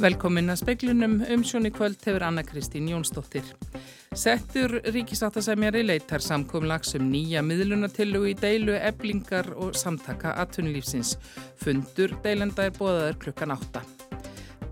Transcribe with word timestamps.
Velkomin 0.00 0.48
að 0.48 0.62
speiklunum 0.62 1.18
um 1.28 1.42
sjóni 1.44 1.68
kvöld 1.76 2.00
hefur 2.06 2.22
Anna 2.24 2.40
Kristín 2.40 2.86
Jónsdóttir. 2.88 3.44
Settur 4.16 4.78
ríkisáttasemjari 4.94 5.82
leitar 5.84 6.24
samkomlags 6.24 6.94
um 6.96 7.10
nýja 7.12 7.42
miðlunatillugu 7.44 8.30
í 8.30 8.36
deilu, 8.40 8.78
eblingar 8.78 9.50
og 9.60 9.76
samtaka 9.76 10.32
atvinnulífsins. 10.40 11.18
Fundur 11.60 12.14
deilenda 12.24 12.64
er 12.70 12.72
bóðaður 12.78 13.18
klukkan 13.26 13.52
átta. 13.58 13.84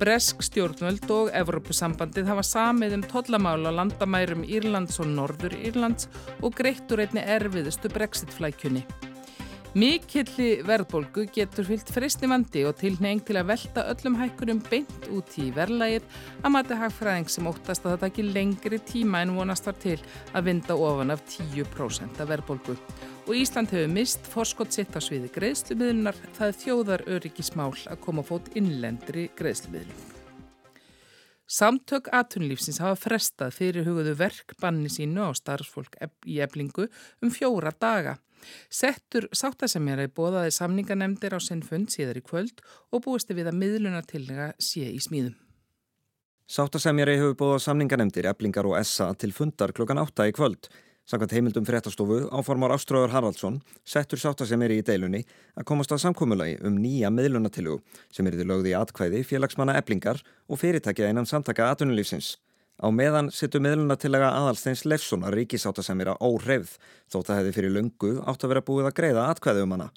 Bresk 0.01 0.41
stjórnvöld 0.47 1.05
og 1.13 1.29
Evrópusambandið 1.37 2.33
hafa 2.33 2.47
samið 2.49 2.97
um 2.97 3.05
tollamála 3.13 3.69
á 3.69 3.79
landamærum 3.83 4.49
Írlands 4.49 4.97
og 5.03 5.13
Norður 5.13 5.59
Írlands 5.61 6.09
og 6.41 6.57
greittur 6.57 7.05
einni 7.05 7.21
erfiðustu 7.37 7.93
brexit-flækjunni. 7.93 8.87
Mikilli 9.79 10.65
verðbólgu 10.67 11.29
getur 11.31 11.67
fyllt 11.69 11.91
fristi 11.95 12.27
vandi 12.27 12.65
og 12.67 12.81
tilneying 12.81 13.21
til 13.23 13.37
að 13.39 13.51
velta 13.53 13.85
öllum 13.93 14.17
hækkunum 14.19 14.63
beint 14.67 15.07
út 15.15 15.37
í 15.39 15.53
verðlægið 15.55 16.09
að 16.41 16.55
mati 16.55 16.79
hagfræðing 16.81 17.31
sem 17.31 17.47
óttast 17.47 17.87
að 17.87 17.95
þetta 17.95 18.09
ekki 18.09 18.25
lengri 18.27 18.81
tíma 18.89 19.21
en 19.23 19.37
vonast 19.37 19.69
var 19.69 19.79
til 19.79 19.95
að 20.33 20.49
vinda 20.49 20.75
ofan 20.75 21.15
af 21.15 21.23
10% 21.31 22.19
af 22.25 22.31
verðbólgu. 22.33 22.75
Og 23.29 23.33
Ísland 23.39 23.71
hefur 23.71 23.95
mist 23.95 24.27
forskott 24.33 24.75
sitt 24.75 24.99
á 24.99 25.01
sviði 25.05 25.31
greiðslumiðlunar, 25.37 26.19
það 26.41 26.61
þjóðar 26.65 27.09
öryggismál 27.15 27.75
að 27.87 28.01
koma 28.03 28.27
fót 28.27 28.51
innlendri 28.59 29.29
greiðslumiðlun. 29.39 30.07
Samtök 31.49 32.11
atunlífsins 32.13 32.83
hafa 32.83 32.99
frestað 32.99 33.55
fyrir 33.57 33.87
hugöðu 33.87 34.19
verkbanni 34.19 34.91
sínu 34.91 35.29
á 35.29 35.33
starfsfólk 35.39 36.01
í 36.27 36.43
eblingu 36.43 36.91
um 37.23 37.31
fjóra 37.31 37.71
daga. 37.71 38.19
Settur 38.71 39.29
sáttasemjara 39.33 40.09
í 40.09 40.13
bóðaði 40.13 40.55
samninganemdir 40.57 41.37
á 41.37 41.41
sinn 41.43 41.63
fund 41.67 41.93
síðar 41.95 42.21
í 42.21 42.25
kvöld 42.25 42.65
og 42.93 43.05
búisti 43.05 43.37
við 43.37 43.53
að 43.53 43.61
miðlunartillega 43.63 44.51
sé 44.63 44.89
í 44.89 44.99
smíðum. 45.03 45.37
Sáttasemjari 46.49 47.19
hefur 47.21 47.35
bóðað 47.37 47.65
samninganemdir, 47.67 48.27
eblingar 48.31 48.65
og 48.65 48.79
SA 48.89 49.11
til 49.21 49.35
fundar 49.37 49.75
klokkan 49.77 50.01
8 50.01 50.31
í 50.31 50.33
kvöld. 50.33 50.71
Samkvæmt 51.09 51.33
heimildum 51.33 51.65
fréttastofu 51.65 52.19
áformar 52.37 52.73
Áströður 52.75 53.15
Haraldsson 53.15 53.55
settur 53.85 54.21
sáttasemjari 54.21 54.77
í 54.81 54.85
deilunni 54.85 55.23
að 55.57 55.67
komast 55.69 55.93
að 55.93 56.03
samkómulagi 56.03 56.59
um 56.69 56.77
nýja 56.81 57.09
miðlunartillu 57.13 57.79
sem 58.13 58.29
er 58.29 58.37
því 58.37 58.49
lögði 58.49 58.75
í 58.75 58.77
atkvæði 58.77 59.23
félagsmanna 59.29 59.77
eblingar 59.81 60.21
og 60.49 60.61
fyrirtækja 60.61 61.09
einan 61.09 61.29
samtaka 61.29 61.71
atunulífsins. 61.73 62.35
Á 62.79 62.87
meðan 62.95 63.33
sittu 63.35 63.59
miðlunatilega 63.59 64.29
aðalsteins 64.39 64.85
Lefssonar 64.87 65.35
ríkisáttasemira 65.35 66.15
óhreyfð 66.23 66.77
þótt 67.11 67.33
að 67.33 67.41
hefði 67.41 67.55
fyrir 67.57 67.73
lungu 67.75 68.11
átt 68.23 68.45
að 68.47 68.53
vera 68.53 68.63
búið 68.69 68.91
að 68.91 68.95
greiða 69.01 69.25
atkvæði 69.33 69.65
um 69.67 69.75
hana. 69.75 69.89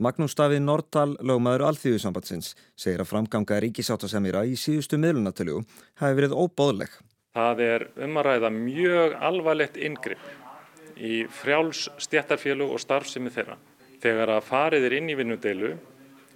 Magnús 0.00 0.32
Davíð 0.32 0.62
Nordal, 0.64 1.10
lögmaður 1.20 1.66
Alþjóðusambandsins, 1.68 2.54
segir 2.72 3.02
að 3.02 3.10
framganga 3.10 3.58
ríkisáttasemira 3.60 4.46
í 4.48 4.54
síðustu 4.56 4.96
miðlunatilugu 4.96 5.66
hafi 6.00 6.16
verið 6.16 6.36
óbóðleg. 6.40 6.94
Það 7.36 7.60
er 7.66 7.84
um 8.06 8.16
að 8.16 8.26
ræða 8.30 8.50
mjög 8.54 9.18
alvarlegt 9.28 9.76
yngripp 9.76 10.96
í 10.96 11.20
frjáls 11.42 11.90
stjættarfjölu 12.00 12.70
og 12.72 12.80
starfsemi 12.80 13.34
þeirra. 13.34 13.58
Þegar 14.00 14.32
að 14.38 14.48
farið 14.48 14.88
er 14.88 14.96
inn 14.96 15.12
í 15.12 15.18
vinnudeilu 15.20 15.74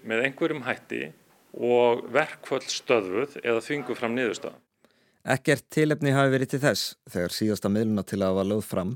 með 0.04 0.26
einhverjum 0.28 0.66
hætti 0.68 1.02
og 1.56 2.04
verkvöld 2.12 2.68
stöðuð 2.68 3.40
eða 3.40 3.64
þvingu 3.64 3.96
fram 3.96 4.12
niðurstöða. 4.18 4.60
Ekkert 5.24 5.70
tilefni 5.72 6.10
hafi 6.12 6.34
verið 6.34 6.50
til 6.52 6.58
þess 6.60 6.88
þegar 7.08 7.32
síðasta 7.32 7.70
miðlunatilaga 7.72 8.36
var 8.36 8.48
lögð 8.50 8.66
fram, 8.68 8.90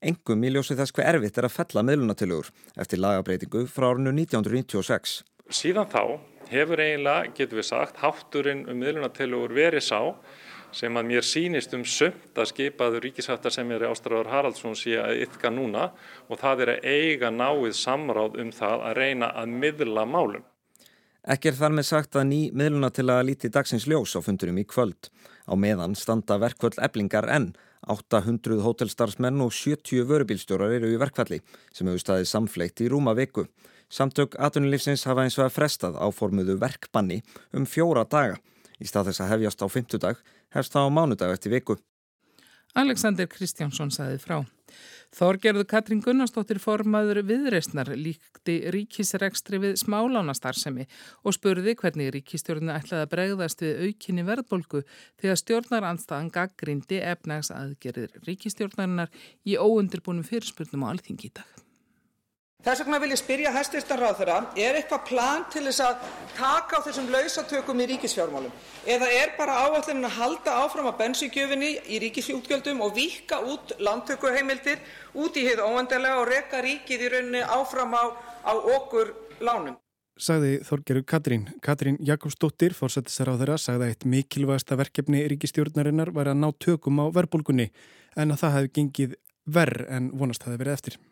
engum 0.00 0.46
í 0.48 0.52
ljósi 0.54 0.72
þess 0.78 0.94
hver 0.96 1.10
erfitt 1.10 1.36
er 1.36 1.48
að 1.50 1.52
fella 1.52 1.82
miðlunatilugur 1.84 2.48
eftir 2.80 3.02
lagabreitingu 3.04 3.66
frá 3.68 3.90
árinu 3.90 4.14
1996. 4.16 5.18
Síðan 5.52 5.90
þá 5.92 6.00
hefur 6.48 6.80
eiginlega, 6.80 7.28
getur 7.36 7.60
við 7.60 7.68
sagt, 7.68 8.00
hátturinn 8.00 8.64
um 8.72 8.80
miðlunatilugur 8.80 9.52
verið 9.58 9.84
sá 9.84 10.00
sem 10.72 10.96
að 10.96 11.08
mér 11.10 11.28
sínist 11.28 11.76
um 11.76 11.84
sömt 11.84 12.40
að 12.40 12.50
skipaður 12.54 13.04
ríkisættar 13.10 13.52
sem 13.52 13.76
er 13.76 13.84
Ástráður 13.90 14.32
Haraldsson 14.32 14.80
sé 14.80 14.96
að 14.96 15.26
ytka 15.28 15.52
núna 15.52 15.90
og 16.30 16.40
það 16.40 16.64
er 16.64 16.74
að 16.78 16.90
eiga 16.96 17.28
náið 17.28 17.76
samráð 17.76 18.40
um 18.40 18.56
það 18.64 18.88
að 18.88 18.98
reyna 19.02 19.32
að 19.36 19.56
miðla 19.60 20.08
málum. 20.08 20.48
Ekki 21.26 21.52
er 21.52 21.60
þar 21.60 21.72
með 21.76 21.90
sagt 21.92 22.16
að 22.16 22.28
ný 22.32 22.42
miðluna 22.56 22.94
til 22.94 23.10
að 23.12 23.24
líti 23.28 23.52
dagsins 23.52 23.84
ljós 23.90 24.16
á 24.16 24.24
fundurum 24.24 24.60
í 24.62 24.64
kvöld. 24.64 25.10
Á 25.46 25.54
meðan 25.54 25.94
standa 25.94 26.38
verkvöld 26.42 26.78
eblingar 26.82 27.28
enn. 27.30 27.52
800 27.86 28.64
hótelstarfsmenn 28.64 29.40
og 29.44 29.52
70 29.54 30.06
vörubílstjórar 30.10 30.74
eru 30.74 30.90
í 30.90 30.98
verkvalli 30.98 31.38
sem 31.70 31.86
hefur 31.86 32.02
staðið 32.02 32.30
samfleitt 32.32 32.82
í 32.82 32.90
rúma 32.90 33.14
viku. 33.14 33.46
Samtök 33.88 34.34
atunlífsins 34.42 35.06
hafa 35.06 35.22
eins 35.22 35.38
og 35.38 35.46
að 35.46 35.54
frestað 35.60 36.00
áformuðu 36.02 36.58
verkbanni 36.58 37.20
um 37.54 37.68
fjóra 37.70 38.02
daga. 38.02 38.40
Í 38.82 38.88
stað 38.90 39.12
þess 39.12 39.22
að 39.22 39.32
hefjast 39.34 39.62
á 39.62 39.66
fymtudag 39.70 40.24
hefst 40.56 40.74
það 40.74 40.90
á 40.90 40.94
mánudag 40.98 41.36
eftir 41.36 41.54
viku. 41.54 41.78
Alexander 42.74 43.30
Kristjánsson 43.30 43.94
saði 43.94 44.18
frá. 44.20 44.42
Þorgerðu 45.16 45.64
Katrín 45.70 46.02
Gunnarsdóttir 46.04 46.60
formaður 46.60 47.22
viðreysnar 47.28 47.92
líkti 47.96 48.56
ríkisregstri 48.74 49.60
við 49.62 49.76
smálánastarðsemi 49.80 50.88
og 51.24 51.36
spurði 51.36 51.76
hvernig 51.80 52.12
ríkistjórnu 52.16 52.74
ætlaði 52.74 53.06
að 53.06 53.12
bregðast 53.14 53.64
við 53.64 53.84
aukinni 53.86 54.26
verðbolgu 54.28 54.82
þegar 55.22 55.42
stjórnaranstaðan 55.42 56.32
gaggrindi 56.34 57.00
efnags 57.02 57.52
aðgerðir 57.54 58.18
ríkistjórnarinnar 58.28 59.14
í 59.46 59.56
óundirbúnum 59.56 60.26
fyrirspurnum 60.26 60.84
á 60.84 60.92
alþingi 60.92 61.30
í 61.30 61.36
dag. 61.40 61.65
Þess 62.66 62.82
vegna 62.82 62.98
vil 62.98 63.12
ég 63.12 63.18
spyrja 63.20 63.50
hæstvirtan 63.54 64.00
ráðherra, 64.00 64.36
er 64.58 64.74
eitthvað 64.74 65.02
plan 65.06 65.44
til 65.54 65.60
þess 65.68 65.84
að 65.84 66.00
taka 66.34 66.80
á 66.82 66.84
þessum 66.88 67.12
lausatökum 67.14 67.82
í 67.84 67.86
ríkisfjármálum? 67.92 68.50
Eða 68.90 69.10
er 69.14 69.34
bara 69.38 69.60
áallunin 69.62 70.08
að 70.08 70.16
halda 70.16 70.56
áfram 70.64 70.88
að 70.90 70.96
bensíngjöfinni 71.04 71.70
í 71.86 72.00
ríkisjútgjöldum 72.02 72.82
og 72.82 72.96
vika 72.98 73.38
út 73.46 73.76
landtökuheimildir 73.78 74.82
út 75.14 75.38
í 75.38 75.46
hið 75.46 75.62
óendalega 75.62 76.18
og 76.24 76.26
reka 76.32 76.66
ríkið 76.66 77.06
í 77.06 77.14
rauninni 77.14 77.46
áfram 77.46 77.94
á, 77.94 78.04
á 78.42 78.52
okkur 78.58 79.14
lánum? 79.46 79.78
Sagði 80.18 80.58
Þorgerur 80.66 81.06
Katrín. 81.06 81.48
Katrín 81.62 82.02
Jakobsdóttir, 82.02 82.74
fórsættisar 82.74 83.30
á 83.30 83.38
þeirra, 83.38 83.62
sagði 83.62 83.86
að 83.86 83.94
eitt 83.94 84.06
mikilvægasta 84.10 84.80
verkefni 84.80 85.22
ríkistjórnarinnar 85.30 86.10
var 86.10 86.32
að 86.32 86.40
ná 86.42 86.50
tökum 86.58 86.98
á 86.98 87.06
verbulgunni 87.14 87.70
en 88.18 88.34
að 88.34 88.42
það 88.42 88.56
hefði 88.58 88.78
gengið 88.80 89.20
verð 89.46 89.86
en 89.86 90.16
vonast 90.18 90.42
það 90.42 90.56
hefði 90.56 90.64
verið 90.64 90.80
eftir. 90.80 91.04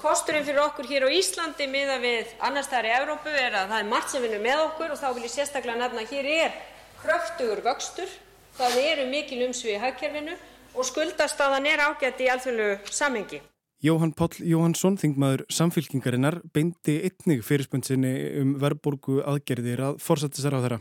Kosturinn 0.00 0.44
fyrir 0.46 0.62
okkur 0.64 0.88
hér 0.88 1.04
á 1.06 1.10
Íslandi 1.12 1.66
miða 1.70 1.98
við 2.02 2.32
annars 2.42 2.66
staðar 2.70 2.88
í 2.88 2.94
Evrópu 2.96 3.32
er 3.32 3.54
að 3.54 3.72
það 3.72 3.78
er 3.78 3.88
margt 3.90 4.12
sem 4.12 4.24
vinnur 4.24 4.42
með 4.42 4.62
okkur 4.66 4.94
og 4.94 5.00
þá 5.00 5.08
vil 5.12 5.24
ég 5.26 5.32
sérstaklega 5.34 5.78
nefna 5.78 6.02
að 6.02 6.14
hér 6.16 6.28
er 6.32 6.56
kröftugur 7.02 7.62
vöxtur, 7.66 8.10
það 8.56 8.78
eru 8.82 9.06
mikil 9.10 9.40
umsvið 9.46 9.76
í 9.76 9.80
hagkerfinu 9.82 10.36
og 10.72 10.88
skuldastaðan 10.88 11.68
er 11.68 11.82
ágætt 11.84 12.22
í 12.22 12.30
alþjóðlegu 12.32 12.94
samengi. 12.94 13.42
Jóhann 13.82 14.14
Páll 14.14 14.38
Jóhannsson, 14.46 14.94
þingmaður 14.94 15.42
samfylkingarinnar, 15.50 16.38
beindi 16.54 17.00
einnig 17.02 17.42
fyrirspöndsinni 17.42 18.12
um 18.38 18.52
verðborgu 18.62 19.24
aðgerðir 19.26 19.82
að 19.88 20.00
fórsættisar 20.04 20.54
á 20.54 20.62
þeirra. 20.62 20.78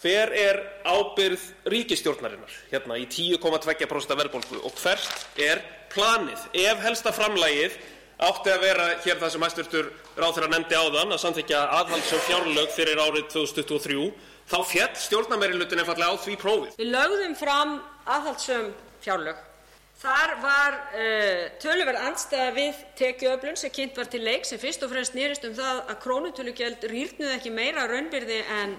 Hver 0.00 0.32
er 0.32 0.60
ábyrð 0.88 1.42
ríkistjórnarinnar 1.68 2.54
hérna 2.70 2.96
í 2.96 3.04
10,2% 3.12 4.16
verðborgu 4.16 4.62
og 4.64 4.72
hvert 4.80 5.26
er 5.36 5.60
planið 5.92 6.46
ef 6.62 6.80
helsta 6.80 7.12
framlægið 7.12 7.76
átti 8.20 8.52
að 8.52 8.64
vera 8.64 8.86
hér 9.04 9.20
það 9.20 9.32
sem 9.34 9.44
hæstvirtur 9.46 9.92
ráðherra 10.18 10.50
nefndi 10.52 10.76
áðan 10.76 11.14
að 11.14 11.22
samþykja 11.22 11.60
aðhaldsum 11.78 12.24
fjárlög 12.26 12.72
fyrir 12.74 13.00
árið 13.00 13.30
2023 13.32 14.08
þá 14.50 14.58
fjall 14.66 14.90
stjórnarmeirilutin 15.04 15.80
einfallega 15.80 16.12
á 16.12 16.16
því 16.20 16.34
prófið. 16.40 16.74
Við 16.80 16.90
lögðum 16.92 17.36
fram 17.38 17.78
aðhaldsum 18.04 18.74
fjárlög. 19.04 19.46
Þar 20.00 20.30
var 20.40 20.76
uh, 20.96 21.42
töluverð 21.60 22.04
andstæða 22.08 22.52
við 22.56 22.84
tekjuöflun 22.96 23.58
sem 23.60 23.72
kynnt 23.74 23.98
var 24.00 24.08
til 24.08 24.22
leik 24.24 24.46
sem 24.48 24.60
fyrst 24.60 24.84
og 24.84 24.92
fremst 24.92 25.16
nýrist 25.16 25.44
um 25.44 25.56
það 25.56 25.82
að 25.92 25.98
krónutölugjöld 26.04 26.86
rýrnuð 26.88 27.34
ekki 27.34 27.52
meira 27.52 27.84
raunbyrði 27.88 28.38
en 28.60 28.78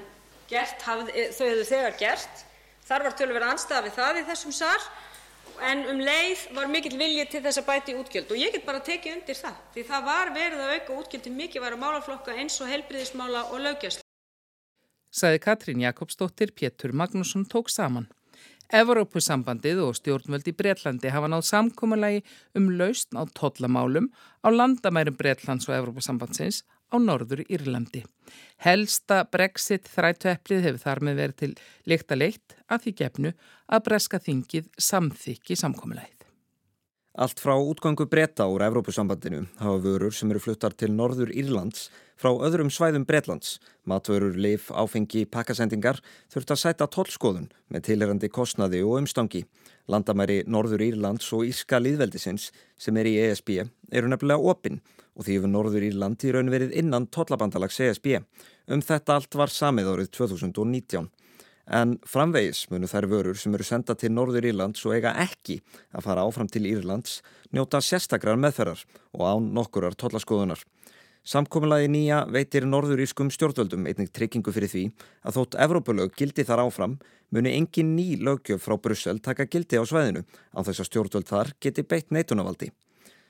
gert, 0.50 0.82
hafði, 0.82 1.28
þau 1.38 1.46
hefðu 1.46 1.68
þegar 1.70 2.00
gert. 2.02 2.42
Þar 2.90 3.06
var 3.06 3.18
töluverð 3.20 3.52
andstæða 3.52 3.86
við 3.86 3.98
það 4.00 4.20
í 4.20 4.26
þessum 4.32 4.56
sár 4.58 4.90
en 5.70 5.84
um 5.92 6.00
leið 6.02 6.46
var 6.56 6.70
mikill 6.72 6.98
vilji 6.98 7.26
til 7.30 7.42
þess 7.46 7.62
að 7.62 7.68
bæta 7.70 7.92
í 7.94 7.98
útgjöld 8.00 8.32
og 8.34 8.40
ég 8.42 8.56
get 8.56 8.66
bara 8.66 8.82
tekið 8.86 9.18
undir 9.18 9.38
það 9.38 9.60
því 9.76 9.84
það 9.90 10.08
var 10.08 10.32
verið 10.38 10.64
að 10.64 10.74
auka 10.76 10.98
útgjöld 11.02 11.26
til 11.28 11.34
mikilvægra 11.36 11.82
málaflokka 11.84 12.38
eins 12.38 12.58
og 12.62 12.72
heilbriðismála 12.72 13.44
og 13.52 13.62
löggjösla. 13.66 14.06
Saði 15.12 15.42
Katrín 15.44 15.84
Jakobsdóttir, 15.84 16.54
Pétur 16.56 16.94
Magnússon 16.96 17.46
tók 17.46 17.70
saman. 17.70 18.08
Evrópusambandið 18.72 19.82
og 19.84 19.98
stjórnvöld 20.00 20.48
í 20.48 20.54
Breitlandi 20.56 21.12
hafa 21.12 21.28
náð 21.28 21.44
samkómalagi 21.50 22.22
um 22.56 22.70
lausn 22.80 23.20
á 23.20 23.28
tollamálum 23.36 24.08
á 24.42 24.48
landamærum 24.48 25.18
Breitlands 25.20 25.68
og 25.68 25.76
Evrópusambandsins 25.76 26.64
á 26.92 26.96
norður 27.00 27.44
Írlandi. 27.48 28.04
Helsta 28.62 29.24
brexit 29.32 29.90
þrættueplið 29.92 30.66
hefur 30.68 30.84
þar 30.86 31.04
með 31.08 31.22
verið 31.22 31.38
til 31.42 31.52
leikta 31.90 32.18
leitt 32.20 32.58
að 32.68 32.86
því 32.86 32.96
gefnu 33.02 33.34
að 33.72 33.86
breska 33.88 34.20
þingið 34.20 34.68
samþykki 34.78 35.58
samkomiðlæð. 35.64 36.18
Allt 37.20 37.42
frá 37.44 37.58
útgangu 37.60 38.06
breyta 38.08 38.46
úr 38.48 38.64
Evrópusambandinu 38.64 39.42
hafa 39.60 39.80
vörur 39.84 40.14
sem 40.16 40.32
eru 40.32 40.40
fluttar 40.40 40.72
til 40.72 40.94
Norður 40.96 41.34
Írlands 41.36 41.90
frá 42.22 42.30
öðrum 42.46 42.70
svæðum 42.70 43.06
Breitlands. 43.10 43.56
Matvörur, 43.90 44.36
lif, 44.38 44.70
áfengi, 44.70 45.26
pakkasendingar 45.26 46.02
þurft 46.32 46.54
að 46.54 46.62
sæta 46.62 46.88
tollskoðun 46.88 47.50
með 47.74 47.88
tilherandi 47.90 48.30
kostnaði 48.30 48.84
og 48.86 49.00
umstangi. 49.02 49.44
Landamæri 49.90 50.44
Norður 50.46 50.84
Írlands 50.86 51.32
og 51.34 51.48
Írska 51.50 51.82
líðveldisins 51.82 52.52
sem 52.78 52.98
er 53.02 53.10
í 53.10 53.16
ESB 53.24 53.56
eru 53.92 54.12
nefnilega 54.12 54.54
opinn 54.54 54.78
og 55.18 55.26
því 55.26 55.40
hefur 55.40 55.52
Norður 55.52 55.88
Írland 55.88 56.22
í 56.24 56.36
raun 56.36 56.54
verið 56.54 56.76
innan 56.78 57.10
tollabandalags 57.10 57.82
ESB. 57.82 58.22
Um 58.70 58.86
þetta 58.86 59.18
allt 59.18 59.36
var 59.36 59.52
samið 59.52 59.90
árið 59.96 60.14
2019 60.20 61.10
en 61.72 61.96
framvegis 62.08 62.66
munu 62.72 62.90
þær 62.90 63.08
vörur 63.12 63.38
sem 63.40 63.54
eru 63.56 63.66
senda 63.66 63.96
til 63.96 64.12
Norður 64.14 64.48
Írlands 64.50 64.86
og 64.86 64.96
eiga 64.96 65.14
ekki 65.24 65.60
að 65.96 66.06
fara 66.08 66.26
áfram 66.28 66.50
til 66.52 66.66
Írlands 66.70 67.22
njóta 67.54 67.82
sérstakrar 67.84 68.40
meðferðar 68.40 68.84
og 69.18 69.26
án 69.28 69.52
nokkurar 69.56 69.98
tollaskoðunar. 69.98 70.62
Samkominlaði 71.22 71.86
nýja 71.94 72.24
veitir 72.34 72.66
Norður 72.66 73.04
Írskum 73.04 73.28
stjórnvöldum 73.30 73.84
einnig 73.86 74.10
tryggingu 74.10 74.50
fyrir 74.56 74.72
því 74.72 74.82
að 75.22 75.36
þótt 75.36 75.58
Evrópulög 75.68 76.16
gildi 76.18 76.42
þar 76.48 76.64
áfram 76.64 76.96
muni 77.30 77.52
engin 77.54 77.92
ný 77.94 78.16
lögjöf 78.18 78.66
frá 78.66 78.74
Brussel 78.82 79.22
taka 79.22 79.46
gildi 79.46 79.78
á 79.78 79.86
sveðinu 79.86 80.24
á 80.26 80.60
þess 80.66 80.82
að 80.82 80.90
stjórnvöld 80.90 81.30
þar 81.30 81.54
geti 81.62 81.86
beitt 81.86 82.10
neitunavaldi. 82.10 82.72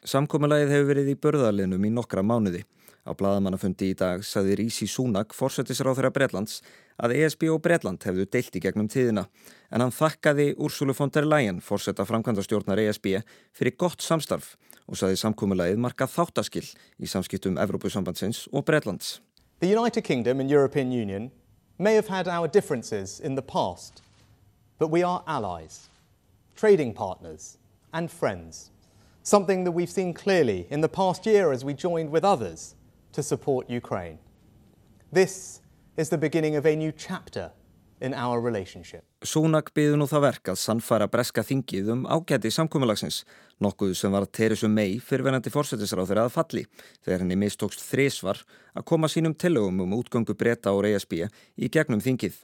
Samkominlaðið 0.08 0.72
hefur 0.72 0.88
verið 0.88 1.12
í 1.12 1.18
börðarlinum 1.20 1.84
í 1.84 1.92
nokkra 1.92 2.24
mánuði. 2.24 2.64
Á 3.04 3.12
bladamannafundi 3.18 3.92
í 3.92 3.98
dag 3.98 4.24
saði 4.24 4.56
Rísi 4.62 4.88
Súnak, 4.88 5.36
fórsetisráð 5.36 6.00
þeirra 6.00 6.16
Breitlands, 6.16 6.62
að 7.02 7.18
ESB 7.18 7.48
og 7.52 7.60
Breitland 7.66 8.06
hefðu 8.08 8.28
deilt 8.30 8.56
í 8.56 8.62
gegnum 8.64 8.88
tíðina 8.88 9.26
en 9.74 9.84
hann 9.84 9.92
þakkaði 9.92 10.54
Úrsulu 10.62 10.96
von 10.96 11.12
der 11.12 11.28
Leyen, 11.28 11.60
fórseta 11.66 12.06
framkvæmdastjórnar 12.08 12.80
ESB, 12.86 13.18
fyrir 13.58 13.76
gott 13.76 14.06
samstarf 14.06 14.54
og 14.92 15.00
saði 15.00 15.18
samkúmulegið 15.22 15.80
marka 15.80 16.06
þáttaskill 16.12 16.68
í 17.00 17.08
samskiptum 17.08 17.56
Evrópusambandsins 17.64 18.44
og 18.52 18.66
Breitlands. 18.68 19.22
The 19.62 19.72
United 19.72 20.04
Kingdom 20.04 20.42
and 20.42 20.52
European 20.52 20.92
Union 20.92 21.32
may 21.80 21.96
have 21.96 22.10
had 22.10 22.28
our 22.28 22.48
differences 22.48 23.20
in 23.20 23.36
the 23.36 23.42
past, 23.42 24.02
but 24.78 24.90
we 24.92 25.02
are 25.02 25.24
allies, 25.28 25.90
trading 26.56 26.94
partners 26.94 27.58
and 27.94 28.12
friends. 28.12 28.70
Something 29.24 29.64
that 29.64 29.72
we've 29.72 29.90
seen 29.90 30.14
clearly 30.14 30.68
in 30.70 30.82
the 30.82 30.90
past 30.90 31.26
year 31.26 31.52
as 31.52 31.64
we 31.64 31.74
joined 31.74 32.12
with 32.12 32.26
others 32.26 32.76
to 33.14 33.24
support 33.24 33.70
Ukraine. 33.70 34.18
This 35.12 35.62
is 35.96 36.10
the 36.10 36.18
beginning 36.18 36.56
of 36.56 36.66
a 36.66 36.76
new 36.76 36.92
chapter 36.92 37.52
in 38.02 38.14
our 38.18 38.42
relationship. 38.42 39.06
Súnak 39.24 39.72
byði 39.78 40.00
nú 40.00 40.08
það 40.10 40.24
verk 40.26 40.52
að 40.54 40.60
sannfæra 40.62 41.08
breska 41.12 41.44
þingið 41.46 41.92
um 41.94 42.04
ágæti 42.10 42.52
samkvæmulagsins, 42.54 43.22
nokkuð 43.62 43.94
sem 43.98 44.14
var 44.14 44.26
Teresu 44.26 44.70
May 44.70 44.98
fyrirvenandi 45.00 45.54
fórsættisráð 45.54 46.12
þeirra 46.12 46.28
að 46.28 46.36
falli, 46.36 46.66
þegar 47.06 47.24
henni 47.24 47.40
mistókst 47.40 47.86
þrísvar 47.86 48.42
að 48.74 48.88
koma 48.92 49.10
sínum 49.12 49.38
tillögum 49.38 49.84
um 49.86 49.98
útgöngu 50.02 50.36
breyta 50.38 50.74
og 50.76 50.84
reyðasbíja 50.88 51.30
í 51.58 51.70
gegnum 51.70 52.04
þingið. 52.04 52.38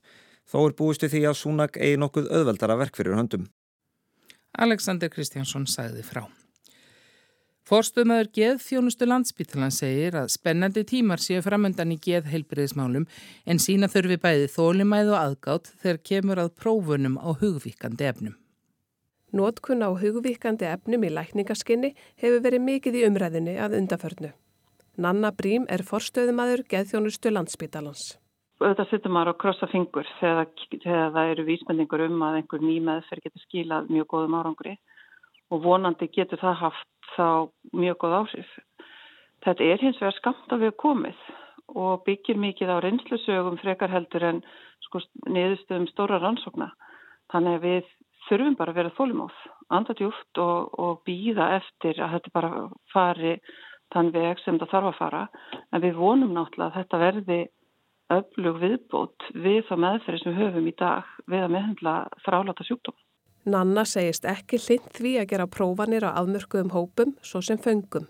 Þó 0.47 0.59
er 0.63 0.77
búistu 0.79 1.11
því 1.11 1.25
að 1.27 1.39
Súnak 1.41 1.79
eigi 1.81 1.99
nokkuð 1.99 2.31
öðveldara 2.31 2.77
verk 2.79 2.95
fyrir 2.95 3.17
höndum. 3.19 3.49
Alexander 4.57 5.09
Kristjánsson 5.11 5.67
sagði 5.69 6.05
frá. 6.05 6.23
Forstumöður 7.67 8.29
geðþjónustu 8.31 9.03
landsbytlan 9.09 9.73
segir 9.75 10.15
að 10.15 10.29
spennandi 10.31 10.85
tímar 10.87 11.19
séu 11.19 11.41
framöndan 11.43 11.89
í 11.91 11.97
geðheilbriðismálum 12.05 13.03
en 13.43 13.59
sína 13.59 13.89
þurfi 13.91 14.15
bæði 14.23 14.45
þólimæð 14.53 15.11
og 15.11 15.17
aðgátt 15.19 15.67
þegar 15.81 15.99
kemur 16.09 16.41
að 16.45 16.53
prófunum 16.61 17.17
á 17.19 17.27
hugvíkandi 17.41 18.07
efnum. 18.07 18.37
Nótkun 19.35 19.83
á 19.83 19.91
hugvíkandi 19.91 20.69
efnum 20.69 21.03
í 21.03 21.11
lækningaskinni 21.11 21.91
hefur 22.23 22.39
verið 22.47 22.63
mikið 22.69 23.01
í 23.01 23.05
umræðinni 23.09 23.59
að 23.59 23.75
undaförnu. 23.81 24.31
Nanna 24.95 25.35
Brím 25.35 25.67
er 25.67 25.83
forstöðumadur 25.83 26.63
geðþjónustu 26.71 27.35
landsbytalans. 27.35 28.13
Þetta 28.63 28.87
sittur 28.87 29.11
maður 29.11 29.35
á 29.35 29.41
krossa 29.43 29.67
fingur 29.67 30.07
þegar, 30.21 30.47
þegar 30.71 31.11
það 31.19 31.33
eru 31.35 31.51
vísmendingur 31.51 32.07
um 32.07 32.23
að 32.29 32.39
einhver 32.39 32.63
ný 32.63 32.77
meðferð 32.79 33.27
getur 33.27 33.43
skilað 33.43 33.91
mjög 33.91 34.07
góðum 34.15 34.39
árangri 34.39 34.79
og 35.51 35.63
vonandi 35.63 36.09
getur 36.13 36.41
það 36.41 36.61
haft 36.61 37.11
þá 37.15 37.27
mjög 37.73 37.99
góð 38.03 38.15
áhrif. 38.21 38.55
Þetta 39.45 39.67
er 39.67 39.83
hins 39.83 39.99
vegar 40.01 40.17
skamt 40.17 40.53
að 40.53 40.65
við 40.65 40.73
komið 40.81 41.21
og 41.77 42.03
byggir 42.07 42.39
mikið 42.39 42.71
á 42.73 42.77
reynslusögum 42.83 43.59
frekar 43.61 43.91
heldur 43.91 44.23
en 44.23 44.41
sko, 44.87 45.01
niðurstöðum 45.27 45.87
stóra 45.91 46.19
rannsókna. 46.23 46.71
Þannig 47.31 47.57
að 47.57 47.65
við 47.67 47.89
þurfum 48.27 48.57
bara 48.59 48.73
að 48.73 48.79
vera 48.81 48.95
þólumóð, 48.97 49.37
andadjúft 49.75 50.41
og, 50.43 50.73
og 50.79 51.01
býða 51.07 51.51
eftir 51.59 51.99
að 52.01 52.17
þetta 52.17 52.33
bara 52.35 52.51
fari 52.93 53.35
þann 53.93 54.11
veg 54.15 54.41
sem 54.43 54.59
það 54.59 54.73
þarf 54.73 54.89
að 54.91 54.99
fara. 55.01 55.23
En 55.71 55.83
við 55.83 55.99
vonum 55.99 56.33
náttúrulega 56.35 56.71
að 56.71 56.79
þetta 56.81 57.01
verði 57.03 57.39
öflug 58.17 58.61
viðbót 58.63 59.27
við 59.35 59.59
þá 59.67 59.75
meðferði 59.83 60.23
sem 60.23 60.33
við 60.33 60.45
höfum 60.45 60.71
í 60.71 60.75
dag 60.79 61.11
við 61.27 61.43
að 61.43 61.53
meðhendla 61.55 61.97
þráláta 62.23 62.67
sjúkdóma. 62.67 63.06
Nanna 63.47 63.85
segist 63.87 64.25
ekki 64.27 64.57
hlind 64.59 64.87
því 64.97 65.11
að 65.21 65.29
gera 65.31 65.47
prófanir 65.47 66.03
á 66.03 66.19
afmörkuðum 66.19 66.73
hópum 66.73 67.13
svo 67.23 67.39
sem 67.39 67.59
föngum. 67.63 68.07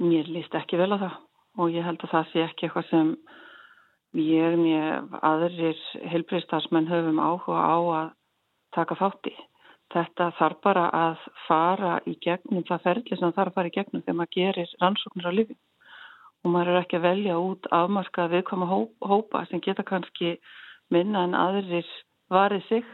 Mér 0.00 0.28
líst 0.32 0.54
ekki 0.56 0.78
vel 0.80 0.94
á 0.96 0.98
það 1.02 1.16
og 1.60 1.74
ég 1.74 1.84
held 1.84 2.04
að 2.06 2.12
það 2.14 2.30
sé 2.30 2.44
ekki 2.46 2.68
eitthvað 2.68 2.86
sem 2.88 3.10
ég 4.16 4.54
með 4.56 5.18
aðrir 5.28 5.82
helbriðstarsmenn 6.12 6.88
höfum 6.88 7.20
áhuga 7.20 7.64
á 7.68 7.78
að 7.98 8.08
taka 8.76 8.96
þátti. 8.96 9.34
Þetta 9.92 10.28
þarf 10.38 10.62
bara 10.64 10.84
að 10.92 11.26
fara 11.46 11.92
í 12.08 12.14
gegnum 12.24 12.64
það 12.68 12.86
ferli 12.86 13.18
sem 13.18 13.34
þarf 13.36 13.52
að 13.52 13.58
fara 13.58 13.72
í 13.72 13.74
gegnum 13.76 14.04
þegar 14.06 14.18
maður 14.22 14.36
gerir 14.38 14.72
rannsóknir 14.80 15.28
á 15.28 15.32
lifin 15.36 15.60
og 16.44 16.54
maður 16.54 16.72
er 16.72 16.80
ekki 16.80 16.96
að 16.96 17.06
velja 17.10 17.36
út 17.42 17.68
afmarkað 17.76 18.32
viðkoma 18.36 18.70
hópa 18.72 19.44
sem 19.50 19.60
geta 19.64 19.84
kannski 19.84 20.36
minna 20.88 21.26
en 21.28 21.36
aðrir 21.36 21.92
varið 22.32 22.64
sig 22.68 22.88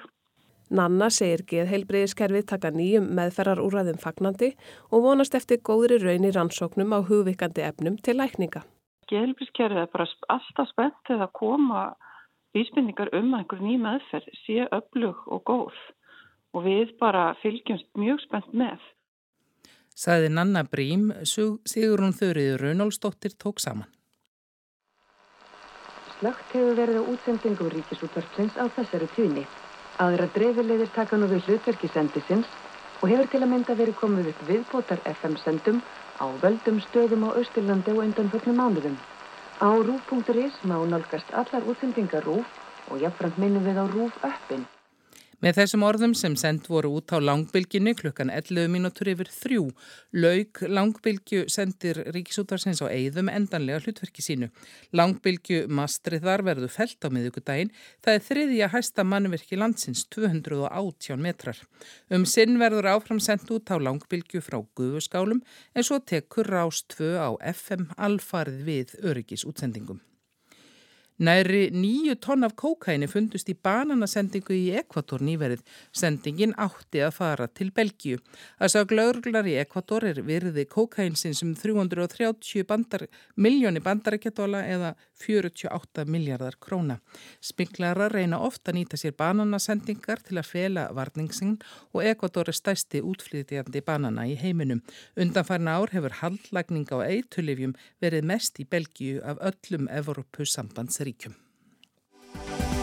Nanna 0.74 1.06
segir 1.14 1.44
geðheilbreyðiskerfið 1.50 2.46
taka 2.50 2.72
nýjum 2.74 3.04
meðferðar 3.14 3.60
úrræðum 3.62 3.98
fagnandi 4.02 4.48
og 4.90 5.04
vonast 5.04 5.36
eftir 5.38 5.60
góðri 5.62 6.00
raun 6.02 6.26
í 6.26 6.32
rannsóknum 6.34 6.96
á 6.96 6.98
hugvikandi 7.06 7.62
efnum 7.62 7.98
til 8.02 8.16
lækninga. 8.18 8.64
Geðheilbreyðiskerfið 9.10 9.82
er 9.84 9.92
bara 9.92 10.08
alltaf 10.34 10.72
spennt 10.72 10.98
þegar 11.06 11.28
að 11.28 11.36
koma 11.38 11.84
vísbynningar 12.56 13.12
um 13.14 13.36
einhver 13.38 13.62
ný 13.62 13.76
meðferð, 13.82 14.30
sé 14.42 14.66
öflug 14.74 15.22
og 15.30 15.44
góð 15.46 15.78
og 16.54 16.66
við 16.66 16.94
bara 16.98 17.32
fylgjumst 17.42 17.90
mjög 17.98 18.22
spennt 18.26 18.54
með. 18.54 18.78
Saði 19.94 20.30
Nanna 20.34 20.64
Brím, 20.66 21.12
Sigurún 21.22 22.14
Þurriður 22.18 22.64
Raunólsdóttir 22.66 23.36
tók 23.38 23.62
saman. 23.62 23.90
Slögt 26.18 26.50
hefur 26.54 26.74
verið 26.78 26.98
á 26.98 27.10
útsendingu 27.12 27.68
ríkisútvarpsins 27.70 28.58
á 28.58 28.66
þessari 28.74 29.10
tíni. 29.14 29.46
Aðra 30.02 30.26
dreifilegðir 30.34 30.88
taka 30.94 31.16
nú 31.20 31.26
við 31.30 31.44
hlutverki 31.46 31.86
sendisins 31.92 32.48
og 32.98 33.06
hefur 33.12 33.28
til 33.30 33.40
að 33.44 33.50
mynda 33.52 33.76
verið 33.78 33.94
komið 34.00 34.30
upp 34.32 34.40
viðbótar 34.48 35.02
FM-sendum 35.10 35.78
á 36.18 36.26
völdum 36.42 36.80
stöðum 36.82 37.28
á 37.30 37.38
Östurlandi 37.38 37.94
og 37.94 38.02
undanföllum 38.02 38.58
mánuðum. 38.58 38.96
Á 39.62 39.70
rúf.is 39.70 40.58
má 40.66 40.74
nálgast 40.82 41.30
allar 41.30 41.62
útsendingar 41.70 42.26
rúf 42.26 42.50
og 42.90 42.98
jáfnframt 43.06 43.38
minnum 43.38 43.62
við 43.70 43.78
á 43.78 43.86
rúf 43.86 44.18
öppin. 44.26 44.66
Með 45.44 45.58
þessum 45.58 45.82
orðum 45.84 46.12
sem 46.16 46.32
sendt 46.40 46.70
voru 46.72 46.94
út 46.96 47.12
á 47.12 47.20
langbylginu 47.20 47.92
klukkan 47.98 48.30
11 48.32 48.70
mínútur 48.72 49.10
yfir 49.12 49.28
þrjú 49.28 49.64
laug 50.16 50.60
langbylgu 50.72 51.42
sendir 51.52 52.00
Ríkisútarsins 52.14 52.80
á 52.80 52.88
eigðum 52.88 53.28
endanlega 53.28 53.82
hlutverki 53.84 54.24
sínu. 54.24 54.48
Langbylgu 54.96 55.66
mastriðar 55.68 56.46
verðu 56.46 56.70
felt 56.72 57.04
á 57.04 57.12
miðugudaginn. 57.12 57.74
Það 58.00 58.16
er 58.16 58.24
þriðja 58.30 58.70
hæsta 58.72 59.04
mannverki 59.04 59.60
landsins 59.60 60.06
218 60.16 61.20
metrar. 61.20 61.60
Um 62.08 62.24
sinn 62.24 62.56
verður 62.62 62.88
áfram 62.94 63.20
sendt 63.20 63.52
út 63.52 63.68
á 63.68 63.76
langbylgu 63.76 64.40
frá 64.40 64.62
guðuskálum 64.72 65.44
en 65.76 65.84
svo 65.84 66.00
tekur 66.00 66.48
Rás 66.56 66.86
2 66.96 67.20
á 67.20 67.28
FM 67.52 67.90
alfarið 68.00 68.64
við 68.64 68.98
öryggisútsendingum. 69.04 70.00
Næri 71.24 71.70
nýju 71.72 72.16
tonn 72.20 72.44
af 72.44 72.52
kókaini 72.58 73.06
fundust 73.08 73.48
í 73.48 73.54
bananasendingu 73.66 74.52
í 74.52 74.72
Ekvator 74.80 75.22
nýverið. 75.24 75.60
Sendingin 75.94 76.52
átti 76.60 77.00
að 77.06 77.14
fara 77.16 77.46
til 77.48 77.70
Belgíu. 77.72 78.18
Það 78.58 78.72
sá 78.72 78.80
glaurglar 78.90 79.48
í 79.48 79.54
Ekvator 79.62 80.04
er 80.10 80.20
virði 80.26 80.66
kókainsins 80.68 81.40
um 81.46 81.54
330 81.56 82.66
bandar, 82.68 83.06
miljóni 83.36 83.80
bandarækjadóla 83.84 84.64
eða 84.74 84.90
48 85.22 86.04
miljardar 86.10 86.58
króna. 86.60 86.98
Smiklarar 87.40 88.12
reyna 88.12 88.42
ofta 88.42 88.72
að 88.72 88.80
nýta 88.80 89.00
sér 89.00 89.14
bananasendingar 89.16 90.20
til 90.26 90.40
að 90.42 90.50
fela 90.50 90.88
varningsinn 90.92 91.56
og 91.94 92.02
Ekvator 92.04 92.50
er 92.50 92.58
stæsti 92.58 93.00
útflýtjandi 93.00 93.84
banana 93.86 94.26
í 94.28 94.34
heiminum. 94.42 94.82
Undanfarna 95.16 95.78
ár 95.78 95.94
hefur 95.94 96.18
haldlagning 96.20 96.90
á 96.90 97.06
eitulifjum 97.06 97.78
verið 98.02 98.28
mest 98.34 98.60
í 98.60 98.68
Belgíu 98.68 99.22
af 99.22 99.40
öllum 99.52 99.88
Evropasambands 99.88 101.00
publikum. 101.14 102.73